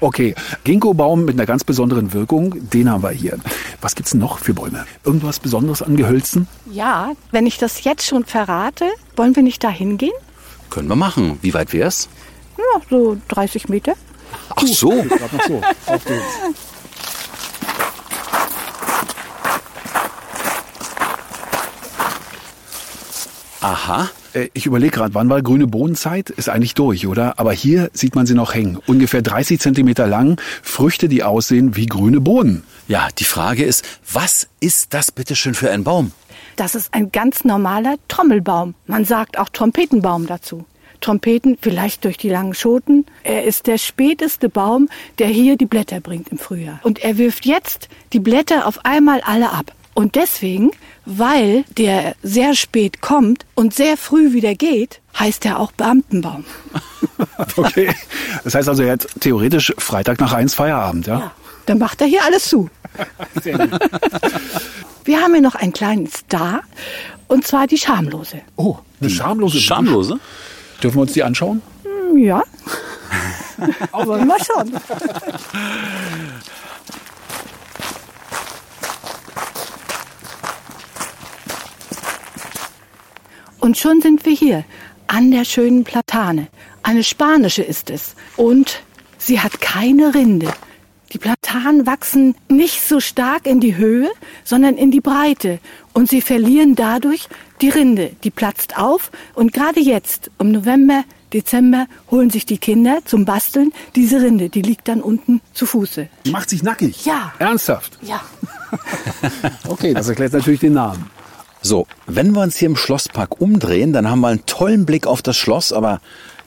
[0.00, 3.38] Okay, Ginkgo-Baum mit einer ganz besonderen Wirkung, den haben wir hier.
[3.80, 4.86] Was gibt's denn noch für Bäume?
[5.02, 6.46] Irgendwas Besonderes an Gehölzen?
[6.70, 8.84] Ja, wenn ich das jetzt schon verrate,
[9.16, 10.12] wollen wir nicht da hingehen?
[10.70, 11.40] Können wir machen.
[11.42, 12.08] Wie weit wär's?
[12.56, 13.94] Ja, so 30 Meter.
[14.54, 14.92] Ach so.
[14.92, 15.60] Noch so.
[15.86, 16.22] Auf geht's.
[23.60, 24.08] Aha.
[24.34, 26.30] Äh, Ich überlege gerade, wann war grüne Bohnenzeit?
[26.30, 27.38] Ist eigentlich durch, oder?
[27.38, 28.78] Aber hier sieht man sie noch hängen.
[28.86, 30.40] Ungefähr 30 Zentimeter lang.
[30.62, 32.64] Früchte, die aussehen wie grüne Bohnen.
[32.88, 36.12] Ja, die Frage ist, was ist das bitteschön für ein Baum?
[36.56, 38.74] Das ist ein ganz normaler Trommelbaum.
[38.86, 40.64] Man sagt auch Trompetenbaum dazu.
[41.00, 43.04] Trompeten vielleicht durch die langen Schoten.
[43.24, 46.80] Er ist der späteste Baum, der hier die Blätter bringt im Frühjahr.
[46.82, 49.72] Und er wirft jetzt die Blätter auf einmal alle ab.
[49.94, 50.72] Und deswegen,
[51.06, 56.44] weil der sehr spät kommt und sehr früh wieder geht, heißt er auch Beamtenbaum.
[57.56, 57.94] Okay.
[58.42, 61.30] Das heißt also, er hat theoretisch Freitag nach eins Feierabend, ja?
[61.66, 62.68] Dann macht er hier alles zu.
[65.04, 66.62] Wir haben hier noch einen kleinen Star,
[67.28, 68.40] und zwar die Schamlose.
[68.56, 69.60] Oh, eine schamlose.
[69.60, 70.18] Schamlose?
[70.82, 71.62] Dürfen wir uns die anschauen?
[71.84, 72.42] Hm, Ja.
[73.92, 74.72] Wollen wir schon.
[83.64, 84.62] Und schon sind wir hier
[85.06, 86.48] an der schönen Platane.
[86.82, 88.14] Eine spanische ist es.
[88.36, 88.82] Und
[89.16, 90.52] sie hat keine Rinde.
[91.14, 94.10] Die Platanen wachsen nicht so stark in die Höhe,
[94.44, 95.60] sondern in die Breite.
[95.94, 97.26] Und sie verlieren dadurch
[97.62, 98.14] die Rinde.
[98.22, 99.10] Die platzt auf.
[99.32, 104.50] Und gerade jetzt, im November, Dezember, holen sich die Kinder zum Basteln diese Rinde.
[104.50, 106.10] Die liegt dann unten zu Fuße.
[106.26, 107.06] Die macht sich nackig.
[107.06, 107.32] Ja.
[107.38, 107.98] Ernsthaft?
[108.02, 108.20] Ja.
[109.68, 111.08] Okay, das erklärt natürlich den Namen.
[111.66, 115.22] So, wenn wir uns hier im Schlosspark umdrehen, dann haben wir einen tollen Blick auf
[115.22, 116.02] das Schloss, aber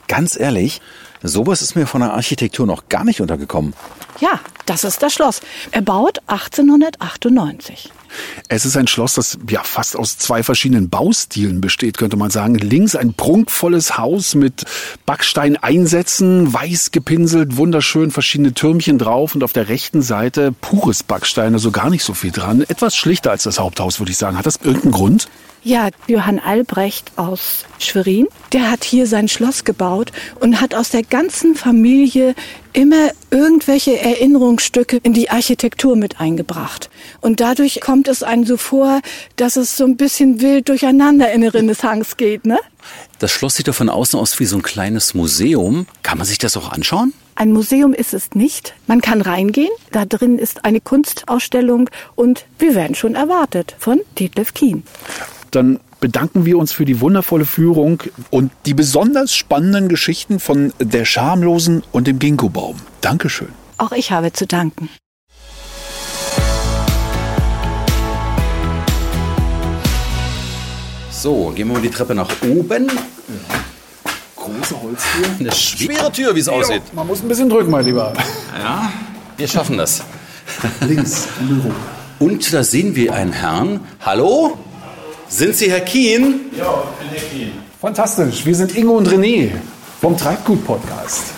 [0.06, 0.80] ganz ehrlich,
[1.24, 3.74] sowas ist mir von der Architektur noch gar nicht untergekommen.
[4.20, 5.40] Ja, das ist das Schloss.
[5.72, 7.90] Erbaut 1898.
[8.48, 12.54] Es ist ein Schloss, das ja fast aus zwei verschiedenen Baustilen besteht, könnte man sagen.
[12.56, 14.64] Links ein prunkvolles Haus mit
[15.06, 21.70] Backsteineinsätzen, weiß gepinselt, wunderschön, verschiedene Türmchen drauf und auf der rechten Seite pures Backstein, also
[21.70, 22.62] gar nicht so viel dran.
[22.62, 24.38] Etwas schlichter als das Haupthaus, würde ich sagen.
[24.38, 25.28] Hat das irgendeinen Grund?
[25.64, 31.02] Ja, Johann Albrecht aus Schwerin, der hat hier sein Schloss gebaut und hat aus der
[31.02, 32.34] ganzen Familie
[32.78, 36.90] immer irgendwelche Erinnerungsstücke in die Architektur mit eingebracht.
[37.20, 39.00] Und dadurch kommt es einem so vor,
[39.34, 42.56] dass es so ein bisschen wild durcheinander in der Renaissance geht, ne?
[43.18, 45.88] Das Schloss sieht doch von außen aus wie so ein kleines Museum.
[46.04, 47.14] Kann man sich das auch anschauen?
[47.34, 48.74] Ein Museum ist es nicht.
[48.86, 49.72] Man kann reingehen.
[49.90, 54.84] Da drin ist eine Kunstausstellung und wir werden schon erwartet von Detlef Kien.
[55.50, 61.04] Dann bedanken wir uns für die wundervolle Führung und die besonders spannenden Geschichten von der
[61.04, 62.76] Schamlosen und dem Ginkgo-Baum.
[63.00, 63.48] Dankeschön.
[63.78, 64.88] Auch ich habe zu danken.
[71.10, 72.86] So, gehen wir mal die Treppe nach oben.
[74.36, 75.26] Große Holztür.
[75.40, 76.82] Eine schwere Tür, wie es aussieht.
[76.94, 78.12] Man muss ein bisschen drücken, mein Lieber.
[78.56, 78.92] Ja,
[79.36, 80.04] wir schaffen das.
[80.80, 81.72] Links Büro.
[82.20, 83.80] Und da sehen wir einen Herrn.
[84.00, 84.58] Hallo?
[85.30, 86.40] Sind Sie Herr Kien?
[87.82, 88.46] Fantastisch.
[88.46, 89.50] Wir sind Ingo und René
[90.00, 91.34] vom Treibgut-Podcast.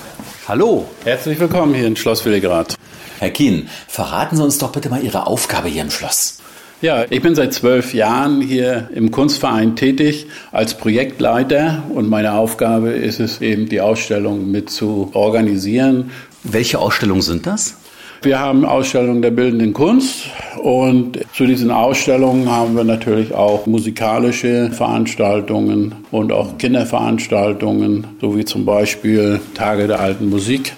[0.46, 0.88] Hallo.
[1.02, 2.76] Herzlich willkommen hier in Schloss Willigrad.
[3.18, 6.38] Herr Kien, verraten Sie uns doch bitte mal Ihre Aufgabe hier im Schloss.
[6.80, 12.90] Ja, ich bin seit zwölf Jahren hier im Kunstverein tätig als Projektleiter und meine Aufgabe
[12.90, 16.12] ist es eben, die Ausstellung mit zu organisieren.
[16.44, 17.74] Welche Ausstellungen sind das?
[18.22, 20.26] Wir haben Ausstellungen der bildenden Kunst
[20.62, 28.44] und zu diesen Ausstellungen haben wir natürlich auch musikalische Veranstaltungen und auch Kinderveranstaltungen, so wie
[28.44, 30.74] zum Beispiel Tage der alten Musik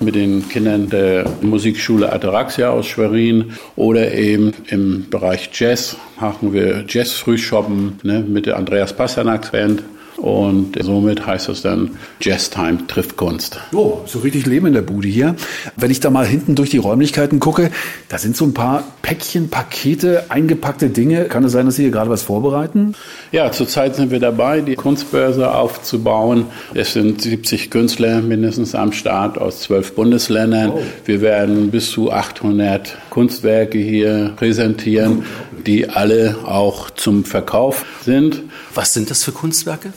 [0.00, 6.86] mit den Kindern der Musikschule Ataraxia aus Schwerin oder eben im Bereich Jazz machen wir
[6.88, 9.82] Jazz-Frühschoppen ne, mit der Andreas Pasternaks Band
[10.18, 13.60] und somit heißt es dann Jazz Time trifft Kunst.
[13.72, 15.36] Oh, so richtig Leben in der Bude hier.
[15.76, 17.70] Wenn ich da mal hinten durch die Räumlichkeiten gucke,
[18.08, 21.24] da sind so ein paar Päckchen, Pakete, eingepackte Dinge.
[21.26, 22.94] Kann es sein, dass Sie hier gerade was vorbereiten?
[23.32, 26.46] Ja, zurzeit sind wir dabei, die Kunstbörse aufzubauen.
[26.74, 30.70] Es sind 70 Künstler mindestens am Start aus zwölf Bundesländern.
[30.70, 30.82] Oh.
[31.04, 35.24] Wir werden bis zu 800 Kunstwerke hier präsentieren,
[35.66, 38.42] die alle auch zum Verkauf sind.
[38.74, 39.92] Was sind das für Kunstwerke?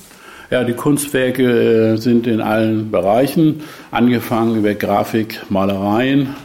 [0.51, 6.35] Ja, die Kunstwerke äh, sind in allen Bereichen, angefangen über Grafik, Malereien,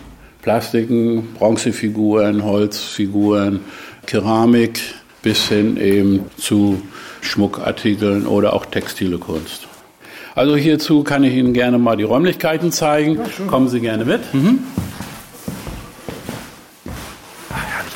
[0.43, 3.61] Plastiken, Bronzefiguren, Holzfiguren,
[4.07, 4.81] Keramik
[5.23, 6.83] bis hin eben zu
[7.23, 9.67] Schmuckartikeln oder auch textile Kunst.
[10.35, 13.17] Also hierzu kann ich Ihnen gerne mal die Räumlichkeiten zeigen.
[13.17, 14.35] Ja, Kommen Sie gerne mit.
[14.35, 14.59] Mhm.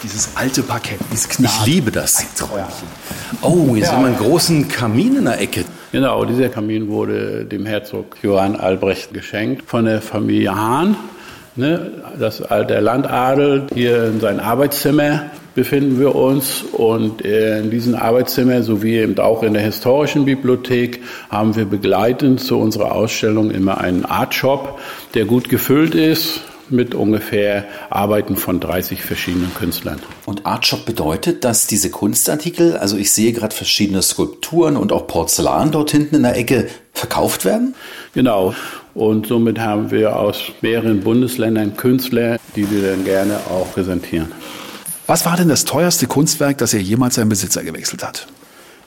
[0.02, 1.56] Dieses alte Parkett, dieses Knarren.
[1.60, 2.24] Ich liebe das.
[3.42, 3.90] Oh, hier ja.
[3.90, 5.64] sehen wir einen großen Kamin in der Ecke.
[5.92, 10.96] Genau, dieser Kamin wurde dem Herzog Johann Albrecht geschenkt von der Familie Hahn.
[11.56, 18.62] Ne, das, der Landadel hier in sein Arbeitszimmer befinden wir uns und in diesem Arbeitszimmer
[18.62, 24.04] sowie eben auch in der historischen Bibliothek haben wir begleitend zu unserer Ausstellung immer einen
[24.04, 24.78] Artshop,
[25.14, 30.00] der gut gefüllt ist mit ungefähr Arbeiten von 30 verschiedenen Künstlern.
[30.26, 35.70] Und Artshop bedeutet, dass diese Kunstartikel, also ich sehe gerade verschiedene Skulpturen und auch Porzellan
[35.70, 37.74] dort hinten in der Ecke verkauft werden?
[38.14, 38.54] Genau.
[38.94, 44.32] Und somit haben wir aus mehreren Bundesländern Künstler, die wir dann gerne auch präsentieren.
[45.06, 48.26] Was war denn das teuerste Kunstwerk, das er jemals seinen Besitzer gewechselt hat?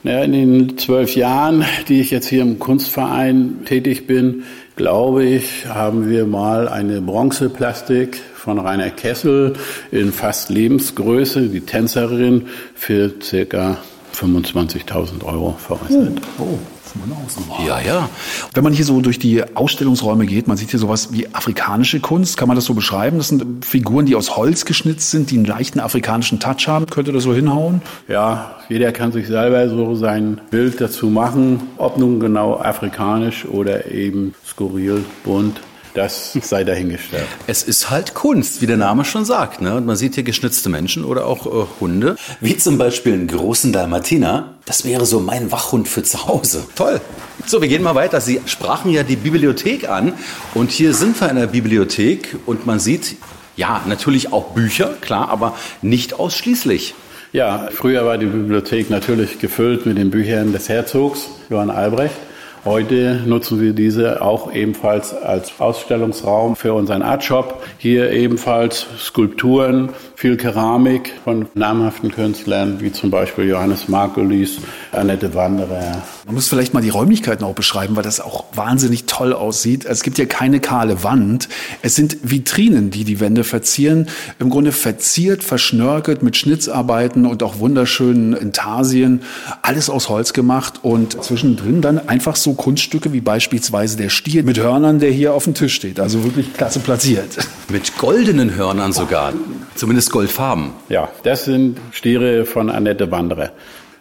[0.03, 4.43] Ja, in den zwölf Jahren, die ich jetzt hier im Kunstverein tätig bin,
[4.75, 9.53] glaube ich, haben wir mal eine Bronzeplastik von Rainer Kessel
[9.91, 13.77] in fast Lebensgröße, die Tänzerin, für circa
[14.13, 16.21] 25.000 Euro veräußert.
[16.39, 16.57] Oh.
[16.95, 17.67] Oh.
[17.67, 18.09] Ja, ja.
[18.53, 22.37] Wenn man hier so durch die Ausstellungsräume geht, man sieht hier sowas wie afrikanische Kunst.
[22.37, 23.17] Kann man das so beschreiben?
[23.17, 26.85] Das sind Figuren, die aus Holz geschnitzt sind, die einen leichten afrikanischen Touch haben.
[26.87, 27.81] Könnte das so hinhauen?
[28.07, 33.91] Ja, jeder kann sich selber so sein Bild dazu machen, ob nun genau afrikanisch oder
[33.91, 35.61] eben skurril, bunt.
[35.93, 37.27] Das sei dahingestellt.
[37.47, 39.61] Es ist halt Kunst, wie der Name schon sagt.
[39.61, 39.75] Ne?
[39.75, 42.15] Und man sieht hier geschnitzte Menschen oder auch äh, Hunde.
[42.39, 44.53] Wie zum Beispiel einen großen Dalmatiner.
[44.65, 46.65] Das wäre so mein Wachhund für zu Hause.
[46.75, 47.01] Toll.
[47.45, 48.21] So, wir gehen mal weiter.
[48.21, 50.13] Sie sprachen ja die Bibliothek an.
[50.53, 53.15] Und hier sind wir in der Bibliothek und man sieht,
[53.57, 56.93] ja, natürlich auch Bücher, klar, aber nicht ausschließlich.
[57.33, 62.15] Ja, früher war die Bibliothek natürlich gefüllt mit den Büchern des Herzogs, Johann Albrecht.
[62.63, 67.63] Heute nutzen wir diese auch ebenfalls als Ausstellungsraum für unseren Artshop.
[67.79, 74.59] Hier ebenfalls Skulpturen, viel Keramik von namhaften Künstlern, wie zum Beispiel Johannes Margulis,
[74.91, 76.03] Annette Wanderer.
[76.27, 79.85] Man muss vielleicht mal die Räumlichkeiten auch beschreiben, weil das auch wahnsinnig toll aussieht.
[79.85, 81.49] Es gibt ja keine kahle Wand.
[81.81, 84.07] Es sind Vitrinen, die die Wände verzieren.
[84.37, 89.23] Im Grunde verziert, verschnörkelt mit Schnitzarbeiten und auch wunderschönen Intarsien.
[89.63, 94.59] Alles aus Holz gemacht und zwischendrin dann einfach so Kunststücke wie beispielsweise der Stier mit
[94.59, 95.99] Hörnern, der hier auf dem Tisch steht.
[95.99, 97.37] Also wirklich klasse platziert.
[97.69, 99.33] Mit goldenen Hörnern sogar.
[99.75, 100.71] Zumindest goldfarben.
[100.89, 103.51] Ja, das sind Stiere von Annette Wanderer.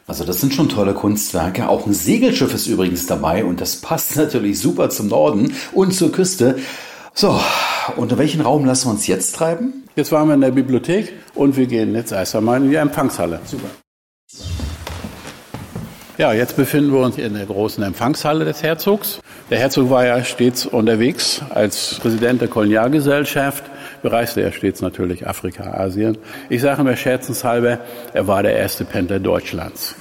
[0.06, 1.68] Also das sind schon tolle Kunstwerke.
[1.68, 6.10] Auch ein Segelschiff ist übrigens dabei und das passt natürlich super zum Norden und zur
[6.10, 6.58] Küste.
[7.14, 7.40] So,
[7.96, 9.84] unter welchen Raum lassen wir uns jetzt treiben?
[9.96, 13.40] Jetzt waren wir in der Bibliothek und wir gehen jetzt erst einmal in die Empfangshalle.
[13.44, 13.68] Super.
[16.20, 19.20] Ja, jetzt befinden wir uns in der großen Empfangshalle des Herzogs.
[19.48, 23.64] Der Herzog war ja stets unterwegs als Präsident der Kolonialgesellschaft,
[24.02, 26.18] bereiste er stets natürlich Afrika, Asien.
[26.50, 27.78] Ich sage mir scherzenshalber,
[28.12, 29.94] er war der erste Pendler Deutschlands.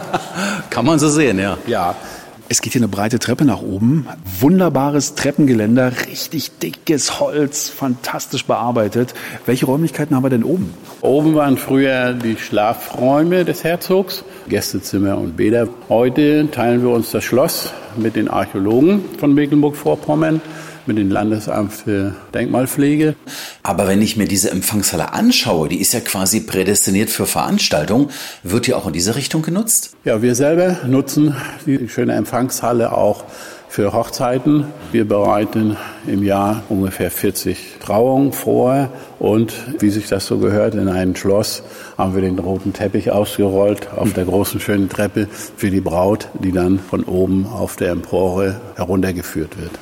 [0.70, 1.56] Kann man so sehen, ja.
[1.68, 1.94] Ja,
[2.46, 4.06] es geht hier eine breite Treppe nach oben.
[4.40, 9.14] Wunderbares Treppengeländer, richtig dickes Holz, fantastisch bearbeitet.
[9.46, 10.74] Welche Räumlichkeiten haben wir denn oben?
[11.00, 15.68] Oben waren früher die Schlafräume des Herzogs, Gästezimmer und Bäder.
[15.88, 20.40] Heute teilen wir uns das Schloss mit den Archäologen von Mecklenburg-Vorpommern.
[20.86, 23.14] mit dem Landesamt für Denkmalpflege.
[23.62, 28.10] Aber wenn ich mir diese Empfangshalle anschaue, die ist ja quasi prädestiniert für Veranstaltungen,
[28.42, 29.96] wird die auch in diese Richtung genutzt?
[30.04, 31.34] Ja, wir selber nutzen
[31.66, 33.24] die schöne Empfangshalle auch
[33.74, 34.66] für Hochzeiten.
[34.92, 40.86] Wir bereiten im Jahr ungefähr 40 Trauungen vor und wie sich das so gehört, in
[40.86, 41.64] einem Schloss
[41.98, 46.52] haben wir den roten Teppich ausgerollt auf der großen schönen Treppe für die Braut, die
[46.52, 49.72] dann von oben auf der Empore heruntergeführt wird.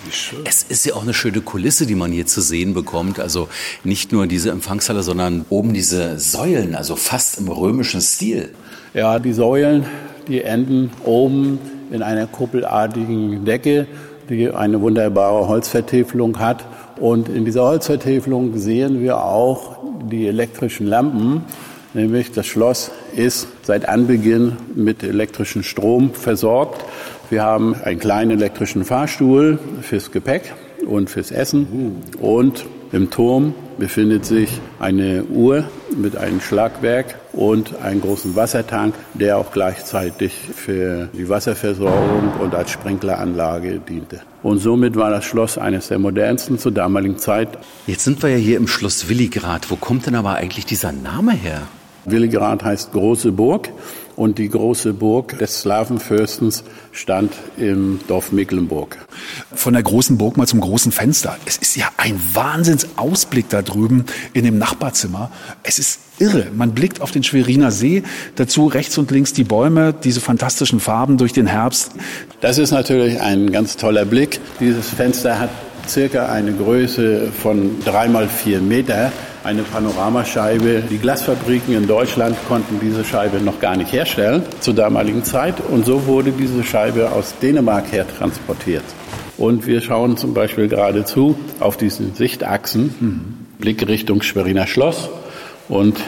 [0.47, 3.21] Es ist ja auch eine schöne Kulisse, die man hier zu sehen bekommt.
[3.21, 3.49] Also
[3.85, 8.55] nicht nur diese Empfangshalle, sondern oben diese Säulen, also fast im römischen Stil.
[8.95, 9.87] Ja, die Säulen,
[10.29, 11.59] die enden oben
[11.91, 13.87] in einer kuppelartigen Decke,
[14.29, 16.67] die eine wunderbare Holzvertäfelung hat.
[17.01, 19.79] Und in dieser Holzvertäfelung sehen wir auch
[20.11, 21.43] die elektrischen Lampen,
[21.95, 26.85] nämlich das Schloss ist seit Anbeginn mit elektrischem Strom versorgt.
[27.31, 30.53] Wir haben einen kleinen elektrischen Fahrstuhl fürs Gepäck
[30.87, 35.65] und fürs Essen und im Turm befindet sich eine Uhr
[35.97, 42.71] mit einem Schlagwerk und einem großen Wassertank, der auch gleichzeitig für die Wasserversorgung und als
[42.71, 44.21] Sprinkleranlage diente.
[44.43, 47.49] Und somit war das Schloss eines der modernsten zur damaligen Zeit.
[47.87, 49.71] Jetzt sind wir ja hier im Schloss Willigrad.
[49.71, 51.63] Wo kommt denn aber eigentlich dieser Name her?
[52.05, 53.71] Willigrad heißt große Burg
[54.23, 58.97] und die große Burg des Slawenfürstens stand im Dorf Mecklenburg.
[59.53, 61.37] Von der großen Burg mal zum großen Fenster.
[61.45, 65.33] Es ist ja ein Wahnsinnsausblick da drüben in dem Nachbarzimmer.
[65.65, 66.47] Es ist irre.
[66.55, 68.05] Man blickt auf den Schweriner See,
[68.37, 71.91] dazu rechts und links die Bäume, diese fantastischen Farben durch den Herbst.
[72.41, 74.39] Das ist natürlich ein ganz toller Blick.
[74.61, 75.51] Dieses Fenster hat
[75.89, 79.11] circa eine Größe von drei mal vier Meter
[79.45, 80.83] eine Panoramascheibe.
[80.91, 85.85] Die Glasfabriken in Deutschland konnten diese Scheibe noch gar nicht herstellen zur damaligen Zeit und
[85.85, 88.85] so wurde diese Scheibe aus Dänemark her transportiert.
[89.39, 95.09] Und wir schauen zum Beispiel geradezu auf diesen Sichtachsen, Blick Richtung Schweriner Schloss
[95.69, 95.99] und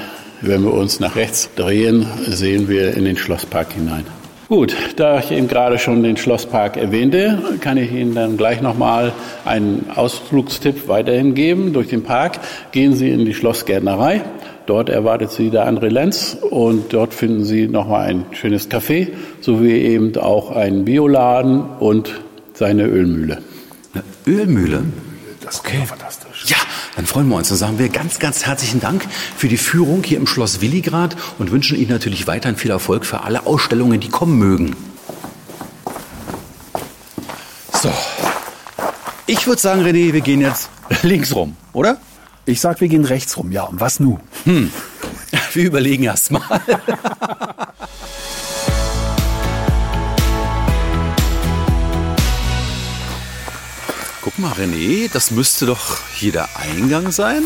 [0.40, 4.04] wenn wir uns nach rechts drehen, sehen wir in den Schlosspark hinein.
[4.54, 9.12] Gut, da ich eben gerade schon den Schlosspark erwähnte, kann ich Ihnen dann gleich nochmal
[9.44, 11.72] einen Ausflugstipp weiterhin geben.
[11.72, 12.38] Durch den Park
[12.70, 14.22] gehen Sie in die Schlossgärtnerei.
[14.66, 19.08] Dort erwartet Sie der André Lenz und dort finden Sie nochmal ein schönes Café
[19.40, 22.12] sowie eben auch einen Bioladen und
[22.52, 23.38] seine Ölmühle.
[23.92, 24.84] Eine Ölmühle?
[25.40, 25.78] Das okay.
[25.82, 26.23] ist fantastisch.
[26.96, 27.48] Dann freuen wir uns.
[27.48, 29.04] Dann sagen wir ganz, ganz herzlichen Dank
[29.36, 33.22] für die Führung hier im Schloss Willigrad und wünschen Ihnen natürlich weiterhin viel Erfolg für
[33.22, 34.76] alle Ausstellungen, die kommen mögen.
[37.72, 37.90] So.
[39.26, 40.68] Ich würde sagen, René, wir gehen jetzt
[41.02, 41.98] links rum, oder?
[42.46, 43.52] Ich sag, wir gehen rechts rum.
[43.52, 44.18] Ja, und was nu?
[44.44, 44.70] Hm.
[45.52, 46.42] Wir überlegen erst mal.
[54.36, 57.44] Guck mal, René, das müsste doch hier der Eingang sein.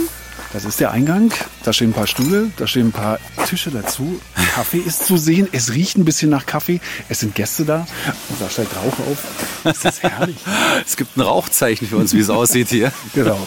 [0.55, 1.35] Das ist der Eingang.
[1.63, 4.19] Da stehen ein paar Stühle, da stehen ein paar Tische dazu.
[4.55, 5.49] Kaffee ist zu sehen.
[5.53, 6.81] Es riecht ein bisschen nach Kaffee.
[7.11, 7.87] Es sind Gäste da.
[8.31, 9.19] Und da steigt Rauch auf.
[9.65, 10.39] Das ist herrlich.
[10.87, 12.91] es gibt ein Rauchzeichen für uns, wie es aussieht hier.
[13.15, 13.47] Genau.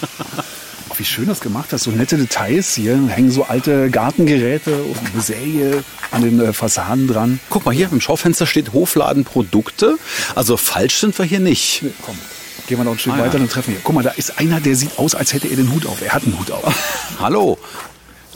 [0.97, 1.85] Wie schön das gemacht hast.
[1.85, 2.75] So nette Details.
[2.75, 7.39] Hier hängen so alte Gartengeräte und Säge an den äh, Fassaden dran.
[7.49, 9.97] Guck mal, hier im Schaufenster steht Hofladen Produkte.
[10.35, 11.81] Also falsch sind wir hier nicht.
[11.81, 12.19] Nee, komm.
[12.71, 13.39] Gehen wir noch ein Stück ah, weiter, ja.
[13.39, 13.81] dann treffen wir.
[13.83, 16.01] Guck mal, da ist einer, der sieht aus, als hätte er den Hut auf.
[16.01, 16.63] Er hat einen Hut auf.
[17.19, 17.57] hallo.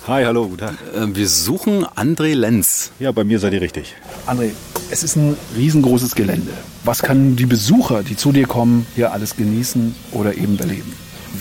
[0.10, 0.74] Hi, hallo, guten Tag.
[0.94, 2.92] Äh, wir suchen André Lenz.
[3.00, 3.96] Ja, bei mir seid ihr richtig.
[4.28, 4.52] André,
[4.92, 6.52] es ist ein riesengroßes Gelände.
[6.84, 10.92] Was kann die Besucher, die zu dir kommen, hier alles genießen oder eben erleben?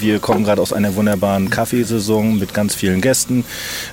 [0.00, 3.44] Wir kommen gerade aus einer wunderbaren Kaffeesaison mit ganz vielen Gästen,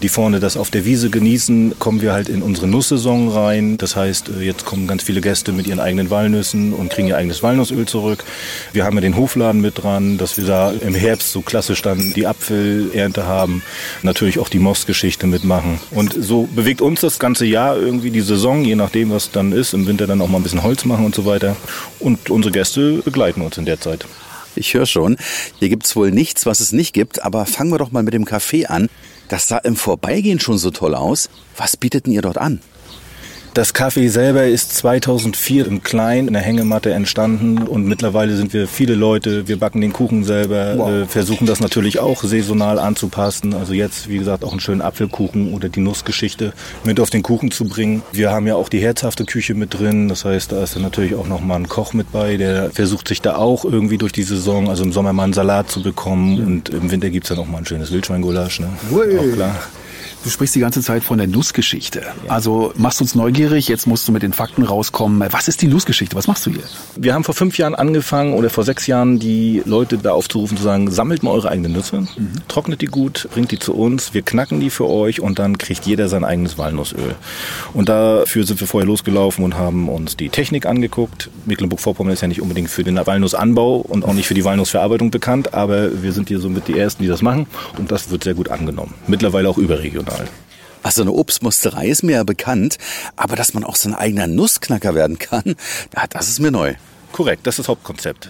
[0.02, 1.76] die vorne das auf der Wiese genießen.
[1.80, 3.78] Kommen wir halt in unsere Nusssaison rein.
[3.78, 7.18] Das heißt, äh, jetzt kommen ganz viele Gäste mit ihren eigenen Walnüssen und kriegen ihr
[7.18, 8.24] eigenes Walnussöl zurück.
[8.74, 12.14] Wir haben ja den Hofladen mit dran, dass wir da im Herbst so klassisch dann
[12.14, 13.62] die Apfelernte haben.
[14.02, 15.80] Natürlich auch die Mostgeschichte mitmachen.
[15.92, 19.74] Und so bewegt uns das ganze Jahr irgendwie die Saison, je nachdem, was dann ist.
[19.74, 21.56] Im Winter dann auch mal ein bisschen Holz machen und so weiter.
[22.00, 24.06] Und unsere Gäste begleiten uns in der Zeit.
[24.56, 25.18] Ich höre schon.
[25.60, 28.26] Hier gibt's wohl nichts, was es nicht gibt, aber fangen wir doch mal mit dem
[28.26, 28.90] Kaffee an.
[29.30, 31.30] Das sah im Vorbeigehen schon so toll aus.
[31.56, 32.60] Was bietet denn ihr dort an?
[33.54, 38.65] Das Café selber ist 2004 im Klein in der Hängematte entstanden und mittlerweile sind wir
[38.65, 39.46] viele Leute.
[39.50, 40.90] Wir backen den Kuchen selber, wow.
[40.90, 43.54] äh, versuchen das natürlich auch saisonal anzupassen.
[43.54, 46.54] Also jetzt, wie gesagt, auch einen schönen Apfelkuchen oder die Nussgeschichte
[46.86, 48.04] mit auf den Kuchen zu bringen.
[48.13, 50.08] Wir haben ja auch die herzhafte Küche mit drin.
[50.08, 53.10] Das heißt, da ist dann natürlich auch noch mal ein Koch mit bei, der versucht
[53.10, 56.40] sich da auch irgendwie durch die Saison, also im Sommer mal einen Salat zu bekommen
[56.40, 58.62] und im Winter gibt's dann auch mal ein schönes Wildschweingulasch.
[58.62, 58.69] Ne?
[58.92, 59.56] Auch klar.
[60.24, 62.04] Du sprichst die ganze Zeit von der Nussgeschichte.
[62.28, 65.28] Also machst uns neugierig, jetzt musst du mit den Fakten rauskommen.
[65.32, 66.15] Was ist die Nussgeschichte?
[66.15, 66.62] Was machst du hier?
[66.96, 70.63] Wir haben vor fünf Jahren angefangen oder vor sechs Jahren die Leute da aufzurufen, zu
[70.63, 72.08] sagen, sammelt mal eure eigenen Nüsse,
[72.48, 75.88] trocknet die gut, bringt die zu uns, wir knacken die für euch und dann kriegt
[75.88, 77.15] jeder sein eigenes Walnussöl.
[77.74, 81.32] Und dafür sind wir vorher losgelaufen und haben uns die Technik angeguckt.
[81.48, 85.56] Mecklenburg-Vorpommern ist ja nicht unbedingt für den Walnussanbau und auch nicht für die Walnussverarbeitung bekannt,
[85.56, 87.48] aber wir sind hier somit die Ersten, die das machen
[87.80, 88.94] und das wird sehr gut angenommen.
[89.08, 90.11] Mittlerweile auch überregional.
[90.84, 92.78] Also eine Obstmusterei ist mir ja bekannt,
[93.16, 95.56] aber dass man auch so ein eigener Nussknacker werden kann,
[95.96, 96.74] ja, das ist mir neu.
[97.12, 98.30] Korrekt, das ist das Hauptkonzept.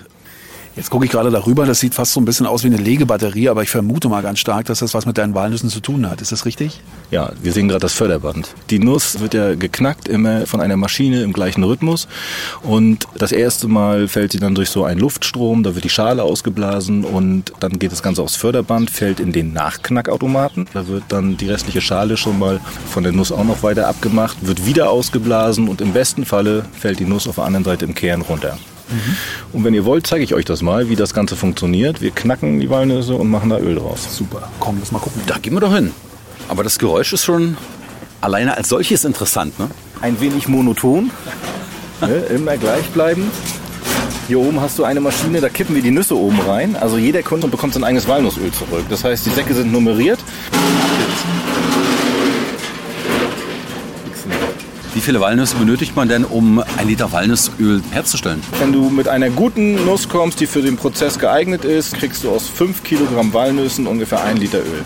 [0.75, 3.49] Jetzt gucke ich gerade darüber, das sieht fast so ein bisschen aus wie eine Legebatterie,
[3.49, 6.21] aber ich vermute mal ganz stark, dass das was mit deinen Walnüssen zu tun hat.
[6.21, 6.79] Ist das richtig?
[7.11, 8.55] Ja, wir sehen gerade das Förderband.
[8.69, 12.07] Die Nuss wird ja geknackt immer von einer Maschine im gleichen Rhythmus
[12.63, 16.23] und das erste Mal fällt sie dann durch so einen Luftstrom, da wird die Schale
[16.23, 20.67] ausgeblasen und dann geht das Ganze aufs Förderband, fällt in den Nachknackautomaten.
[20.73, 24.37] Da wird dann die restliche Schale schon mal von der Nuss auch noch weiter abgemacht,
[24.41, 27.93] wird wieder ausgeblasen und im besten Falle fällt die Nuss auf der anderen Seite im
[27.93, 28.57] Kern runter.
[29.53, 32.01] Und wenn ihr wollt, zeige ich euch das mal, wie das Ganze funktioniert.
[32.01, 34.15] Wir knacken die Walnüsse und machen da Öl draus.
[34.15, 34.49] Super.
[34.59, 35.21] Komm, lass mal gucken.
[35.27, 35.91] Da gehen wir doch hin.
[36.47, 37.57] Aber das Geräusch ist schon
[38.19, 39.69] alleine als solches interessant, ne?
[40.01, 41.11] Ein wenig monoton,
[42.01, 43.31] ne, immer gleichbleibend.
[44.27, 46.75] Hier oben hast du eine Maschine, da kippen wir die Nüsse oben rein.
[46.75, 48.85] Also jeder Kunde bekommt sein eigenes Walnussöl zurück.
[48.89, 50.19] Das heißt, die Säcke sind nummeriert.
[55.01, 58.39] Wie viele Walnüsse benötigt man denn, um ein Liter Walnussöl herzustellen?
[58.59, 62.29] Wenn du mit einer guten Nuss kommst, die für den Prozess geeignet ist, kriegst du
[62.29, 64.85] aus 5 Kilogramm Walnüssen ungefähr 1 Liter Öl.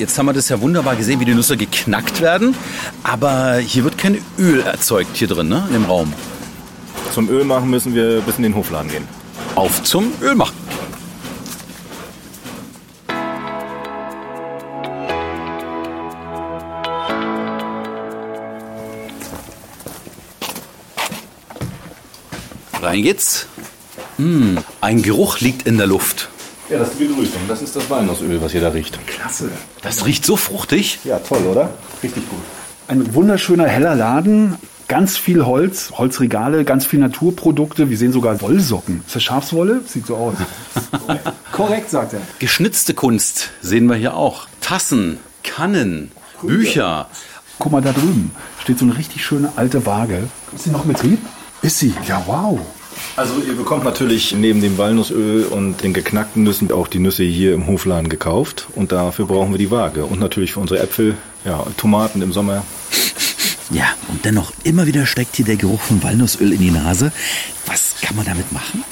[0.00, 2.56] Jetzt haben wir das ja wunderbar gesehen, wie die Nüsse geknackt werden.
[3.04, 6.12] Aber hier wird kein Öl erzeugt hier drin, ne, im Raum.
[7.14, 9.06] Zum Öl machen müssen wir bis in den Hofladen gehen.
[9.54, 10.56] Auf zum Öl machen.
[22.92, 23.46] Rein geht's.
[24.18, 26.28] Hm, ein Geruch liegt in der Luft.
[26.68, 27.40] Ja, das ist die Begrüßung.
[27.48, 28.98] Das ist das Walnussöl, was ihr da riecht.
[29.06, 29.48] Klasse.
[29.80, 30.98] Das riecht so fruchtig.
[31.02, 31.70] Ja, toll, oder?
[32.02, 32.40] Richtig gut.
[32.88, 34.56] Ein wunderschöner heller Laden,
[34.88, 37.88] ganz viel Holz, Holzregale, ganz viel Naturprodukte.
[37.88, 39.02] Wir sehen sogar Wollsocken.
[39.06, 39.80] Ist das Schafswolle?
[39.86, 40.34] Sieht so aus.
[41.52, 42.20] Korrekt, sagt er.
[42.40, 44.48] Geschnitzte Kunst sehen wir hier auch.
[44.60, 46.12] Tassen, Kannen,
[46.42, 47.08] Bücher.
[47.58, 50.24] Guck mal, da drüben steht so eine richtig schöne alte Waage.
[50.54, 51.18] Ist sie noch in Betrieb?
[51.62, 51.94] Ist sie?
[52.06, 52.60] Ja, wow.
[53.16, 57.54] Also ihr bekommt natürlich neben dem Walnussöl und den geknackten Nüssen auch die Nüsse hier
[57.54, 58.68] im Hofladen gekauft.
[58.74, 60.04] Und dafür brauchen wir die Waage.
[60.04, 62.64] Und natürlich für unsere Äpfel, ja, Tomaten im Sommer.
[63.70, 67.10] Ja, und dennoch immer wieder steckt hier der Geruch von Walnussöl in die Nase.
[67.64, 68.84] Was kann man damit machen?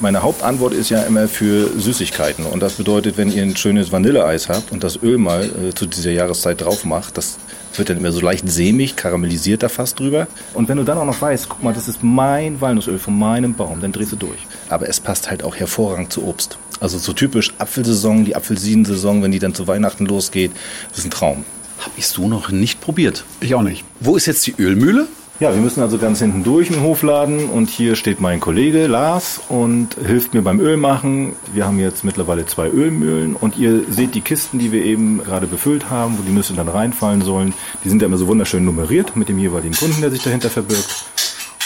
[0.00, 2.46] Meine Hauptantwort ist ja immer für Süßigkeiten.
[2.46, 5.86] Und das bedeutet, wenn ihr ein schönes Vanilleeis habt und das Öl mal äh, zu
[5.86, 7.38] dieser Jahreszeit drauf macht, das
[7.76, 10.26] wird dann immer so leicht sämig, karamellisiert da fast drüber.
[10.52, 13.54] Und wenn du dann auch noch weißt, guck mal, das ist mein Walnussöl von meinem
[13.54, 14.38] Baum, dann drehst du durch.
[14.68, 16.58] Aber es passt halt auch hervorragend zu Obst.
[16.80, 20.50] Also so typisch Apfelsaison, die Apfelsinensaison, wenn die dann zu Weihnachten losgeht,
[20.88, 21.44] das ist ein Traum.
[21.78, 23.24] Hab ich so noch nicht probiert.
[23.40, 23.84] Ich auch nicht.
[24.00, 25.06] Wo ist jetzt die Ölmühle?
[25.40, 29.40] Ja, wir müssen also ganz hinten durch im Hofladen und hier steht mein Kollege Lars
[29.48, 31.34] und hilft mir beim Ölmachen.
[31.52, 35.48] Wir haben jetzt mittlerweile zwei Ölmühlen und ihr seht die Kisten, die wir eben gerade
[35.48, 37.52] befüllt haben, wo die Nüsse dann reinfallen sollen.
[37.82, 41.06] Die sind ja immer so wunderschön nummeriert mit dem jeweiligen Kunden, der sich dahinter verbirgt.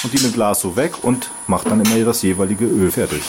[0.03, 3.21] Und die nimmt Lars so weg und macht dann immer das jeweilige Öl fertig.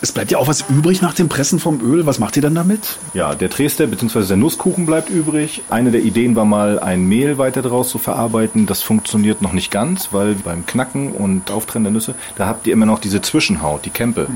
[0.00, 2.06] Es bleibt ja auch was übrig nach dem Pressen vom Öl.
[2.06, 2.98] Was macht ihr dann damit?
[3.14, 4.24] Ja, der Dresder bzw.
[4.26, 5.62] der Nusskuchen bleibt übrig.
[5.70, 8.66] Eine der Ideen war mal, ein Mehl weiter draus zu verarbeiten.
[8.66, 12.72] Das funktioniert noch nicht ganz, weil beim Knacken und Auftrennen der Nüsse, da habt ihr
[12.72, 14.28] immer noch diese Zwischenhaut, die Kämpe.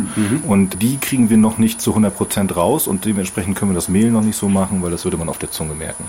[0.47, 4.11] Und die kriegen wir noch nicht zu 100% raus und dementsprechend können wir das Mehl
[4.11, 6.05] noch nicht so machen, weil das würde man auf der Zunge merken.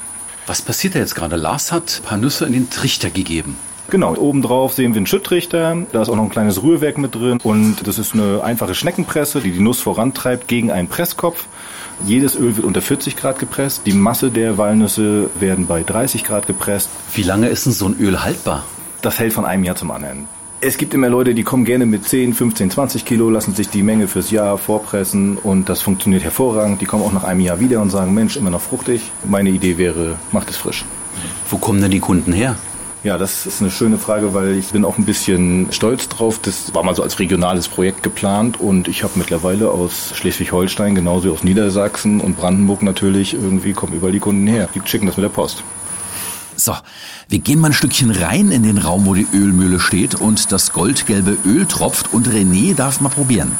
[0.47, 1.35] Was passiert da jetzt gerade?
[1.35, 3.55] Lars hat ein paar Nüsse in den Trichter gegeben.
[3.89, 7.39] Genau, obendrauf sehen wir einen Schüttrichter, da ist auch noch ein kleines Rührwerk mit drin
[7.41, 11.45] und das ist eine einfache Schneckenpresse, die die Nuss vorantreibt gegen einen Presskopf.
[12.05, 16.45] Jedes Öl wird unter 40 Grad gepresst, die Masse der Walnüsse werden bei 30 Grad
[16.45, 16.89] gepresst.
[17.13, 18.63] Wie lange ist denn so ein Öl haltbar?
[19.01, 20.27] Das hält von einem Jahr zum anderen.
[20.61, 23.81] Es gibt immer Leute, die kommen gerne mit 10, 15, 20 Kilo, lassen sich die
[23.81, 26.81] Menge fürs Jahr vorpressen und das funktioniert hervorragend.
[26.81, 29.01] Die kommen auch nach einem Jahr wieder und sagen, Mensch, immer noch fruchtig.
[29.23, 30.85] Meine Idee wäre, macht es frisch.
[31.49, 32.55] Wo kommen denn die Kunden her?
[33.01, 36.37] Ja, das ist eine schöne Frage, weil ich bin auch ein bisschen stolz drauf.
[36.41, 41.31] Das war mal so als regionales Projekt geplant und ich habe mittlerweile aus Schleswig-Holstein, genauso
[41.31, 44.67] aus Niedersachsen und Brandenburg natürlich, irgendwie kommen überall die Kunden her.
[44.75, 45.63] Die schicken das mit der Post.
[46.57, 46.75] So,
[47.29, 50.73] wir gehen mal ein Stückchen rein in den Raum, wo die Ölmühle steht und das
[50.73, 53.57] goldgelbe Öl tropft und René darf mal probieren.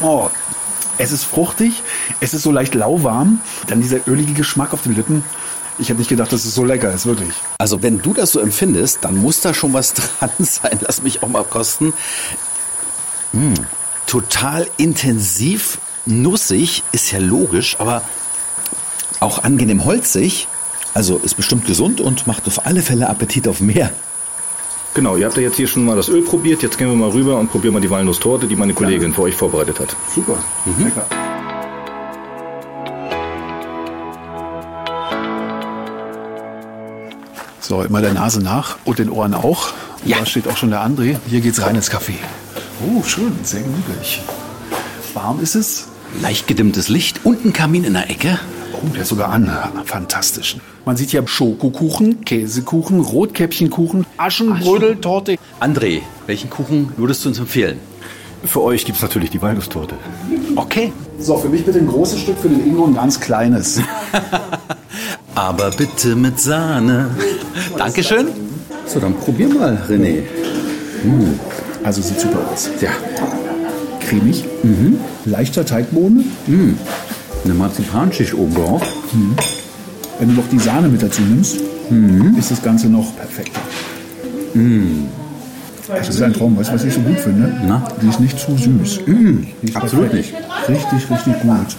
[0.00, 0.30] Oh,
[0.96, 1.82] es ist fruchtig,
[2.20, 5.24] es ist so leicht lauwarm, dann dieser ölige Geschmack auf den Lippen.
[5.78, 7.32] Ich hätte nicht gedacht, dass es so lecker ist, wirklich.
[7.58, 10.78] Also wenn du das so empfindest, dann muss da schon was dran sein.
[10.80, 11.92] Lass mich auch mal kosten.
[13.32, 13.54] Mm,
[14.06, 18.02] total intensiv, nussig, ist ja logisch, aber
[19.20, 20.48] auch angenehm holzig.
[20.94, 23.92] Also ist bestimmt gesund und macht auf alle Fälle Appetit auf mehr.
[24.94, 26.62] Genau, ihr habt ja jetzt hier schon mal das Öl probiert.
[26.62, 29.36] Jetzt gehen wir mal rüber und probieren mal die Walnusstorte, die meine Kollegin für euch
[29.36, 29.94] vorbereitet hat.
[30.12, 30.38] Super.
[30.82, 31.06] Lecker.
[37.68, 39.74] So, immer der Nase nach und den Ohren auch.
[40.02, 41.18] Und Da steht auch schon der André.
[41.28, 42.14] Hier geht's rein ins Café.
[42.82, 44.22] Oh, schön, sehr gemütlich.
[45.12, 45.88] Warm ist es.
[46.22, 48.38] Leicht gedimmtes Licht und ein Kamin in der Ecke.
[48.72, 49.52] Oh, der ist sogar an.
[49.84, 50.56] Fantastisch.
[50.86, 55.36] Man sieht hier Schokokuchen, Käsekuchen, Rotkäppchenkuchen, Aschenbrödeltorte.
[55.60, 57.80] André, welchen Kuchen würdest du uns empfehlen?
[58.44, 59.96] Für euch gibt's natürlich die Walnusstorte.
[60.56, 60.90] Okay.
[61.20, 63.82] So, für mich bitte ein großes Stück, für den Ingo ein ganz kleines.
[65.38, 67.10] Aber bitte mit Sahne.
[67.76, 68.26] Dankeschön.
[68.86, 70.22] So, dann probier mal, René.
[71.84, 72.68] Also sieht super aus.
[72.80, 72.90] Ja,
[74.00, 74.44] Cremig,
[75.26, 76.24] leichter Teigboden.
[77.44, 78.82] eine Marzipanschicht oben drauf.
[80.18, 81.58] Wenn du noch die Sahne mit dazu nimmst,
[82.36, 83.60] ist das Ganze noch perfekter.
[85.86, 87.60] Das ist ein Traum, weißt du, was ich so gut finde?
[87.64, 87.86] Na?
[88.02, 89.00] Die ist nicht zu süß.
[89.06, 90.34] Die ist absolut perfekt.
[90.68, 91.76] Richtig, richtig gut.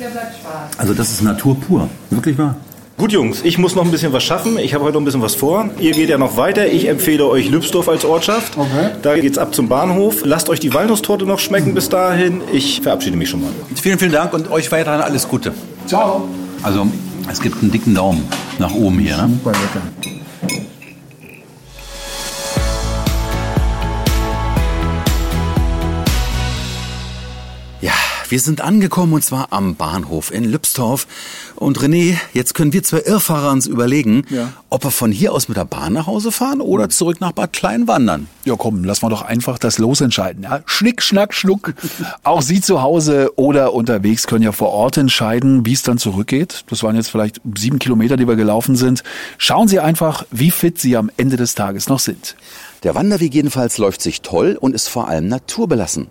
[0.77, 1.89] Also das ist Natur pur.
[2.09, 2.55] Wirklich wahr.
[2.99, 4.57] Gut, Jungs, ich muss noch ein bisschen was schaffen.
[4.59, 5.69] Ich habe heute noch ein bisschen was vor.
[5.79, 6.67] Ihr geht ja noch weiter.
[6.67, 8.57] Ich empfehle euch Lübsdorf als Ortschaft.
[8.57, 8.89] Okay.
[9.01, 10.23] Da geht's ab zum Bahnhof.
[10.25, 12.41] Lasst euch die Walnusstorte noch schmecken bis dahin.
[12.51, 13.51] Ich verabschiede mich schon mal.
[13.81, 15.53] Vielen, vielen Dank und euch weiterhin alles Gute.
[15.87, 16.27] Ciao.
[16.61, 16.87] Also,
[17.31, 18.27] es gibt einen dicken Daumen
[18.57, 19.15] nach oben hier.
[19.15, 19.29] Ne?
[19.29, 20.18] Super lecker.
[28.29, 31.07] Wir sind angekommen und zwar am Bahnhof in Lübsdorf.
[31.55, 34.53] Und René, jetzt können wir zwei Irrfahrer uns überlegen, Ja.
[34.69, 37.53] ob wir von hier aus mit der Bahn nach Hause fahren oder zurück nach Bad
[37.53, 38.27] Klein wandern.
[38.45, 40.43] Ja, komm, lass mal doch einfach das Los entscheiden.
[40.43, 40.61] Ja?
[40.65, 41.73] Schnick, schnack, schnuck.
[42.23, 46.63] Auch Sie zu Hause oder unterwegs können ja vor Ort entscheiden, wie es dann zurückgeht.
[46.69, 49.03] Das waren jetzt vielleicht sieben Kilometer, die wir gelaufen sind.
[49.37, 52.35] Schauen Sie einfach, wie fit Sie am Ende des Tages noch sind.
[52.83, 56.07] Der Wanderweg jedenfalls läuft sich toll und ist vor allem naturbelassen.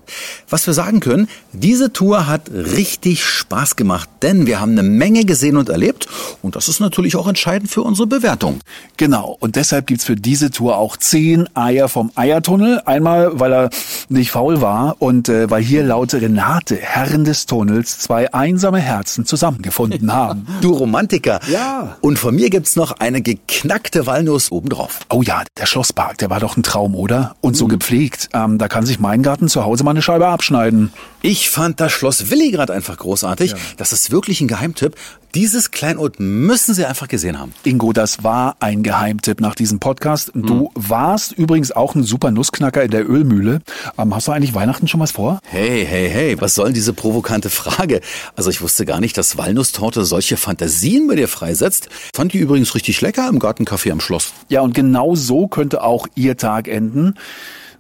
[0.49, 5.25] Was wir sagen können, diese Tour hat richtig Spaß gemacht, denn wir haben eine Menge
[5.25, 6.09] gesehen und erlebt
[6.43, 8.61] und das ist natürlich auch entscheidend für unsere Bewertung.
[8.97, 12.83] Genau, und deshalb gibt's für diese Tour auch zehn Eier vom Eiertunnel.
[12.85, 13.71] Einmal, weil er
[14.09, 19.25] nicht faul war und äh, weil hier laut Renate, Herren des Tunnels, zwei einsame Herzen
[19.25, 20.47] zusammengefunden haben.
[20.61, 21.41] Du Romantiker.
[21.51, 21.97] Ja.
[22.01, 25.01] Und von mir gibt's noch eine geknackte Walnuss obendrauf.
[25.09, 27.37] Oh ja, der Schlosspark, der war doch ein Traum, oder?
[27.41, 28.29] Und so gepflegt.
[28.35, 30.93] Ähm, da kann sich mein Garten zu Hause mal eine Scheibe abschneiden.
[31.23, 33.55] Ich fand das Schloss Willigrad einfach großartig.
[33.77, 34.95] Das ist wirklich ein Geheimtipp.
[35.35, 37.53] Dieses Kleinod müssen Sie einfach gesehen haben.
[37.65, 40.31] Ingo, das war ein Geheimtipp nach diesem Podcast.
[40.35, 43.61] Du warst übrigens auch ein super Nussknacker in der Ölmühle.
[43.99, 45.41] Ähm, hast du eigentlich Weihnachten schon was vor?
[45.45, 48.01] Hey, hey, hey, was soll denn diese provokante Frage?
[48.37, 51.89] Also ich wusste gar nicht, dass Walnusstorte solche Fantasien bei dir freisetzt.
[52.15, 54.33] Fand die übrigens richtig lecker im Gartencafé am Schloss.
[54.49, 57.15] Ja, und genau so könnte auch Ihr Tag enden.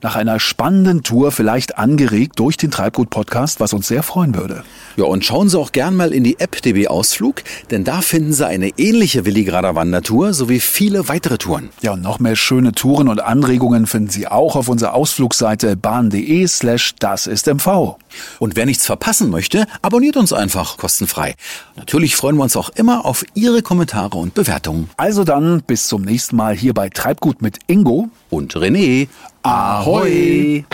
[0.00, 4.62] Nach einer spannenden Tour, vielleicht angeregt durch den Treibgut-Podcast, was uns sehr freuen würde.
[4.96, 7.42] Ja, und schauen Sie auch gern mal in die App DB Ausflug,
[7.72, 11.70] denn da finden Sie eine ähnliche Willigrader Wandertour sowie viele weitere Touren.
[11.82, 16.46] Ja, und noch mehr schöne Touren und Anregungen finden Sie auch auf unserer Ausflugsseite bahn.de
[16.46, 17.96] slash das ist MV.
[18.38, 21.34] Und wer nichts verpassen möchte, abonniert uns einfach kostenfrei.
[21.76, 24.90] Natürlich freuen wir uns auch immer auf Ihre Kommentare und Bewertungen.
[24.96, 28.08] Also dann bis zum nächsten Mal hier bei Treibgut mit Ingo.
[28.30, 29.08] Und René,
[29.42, 30.64] Ahoi.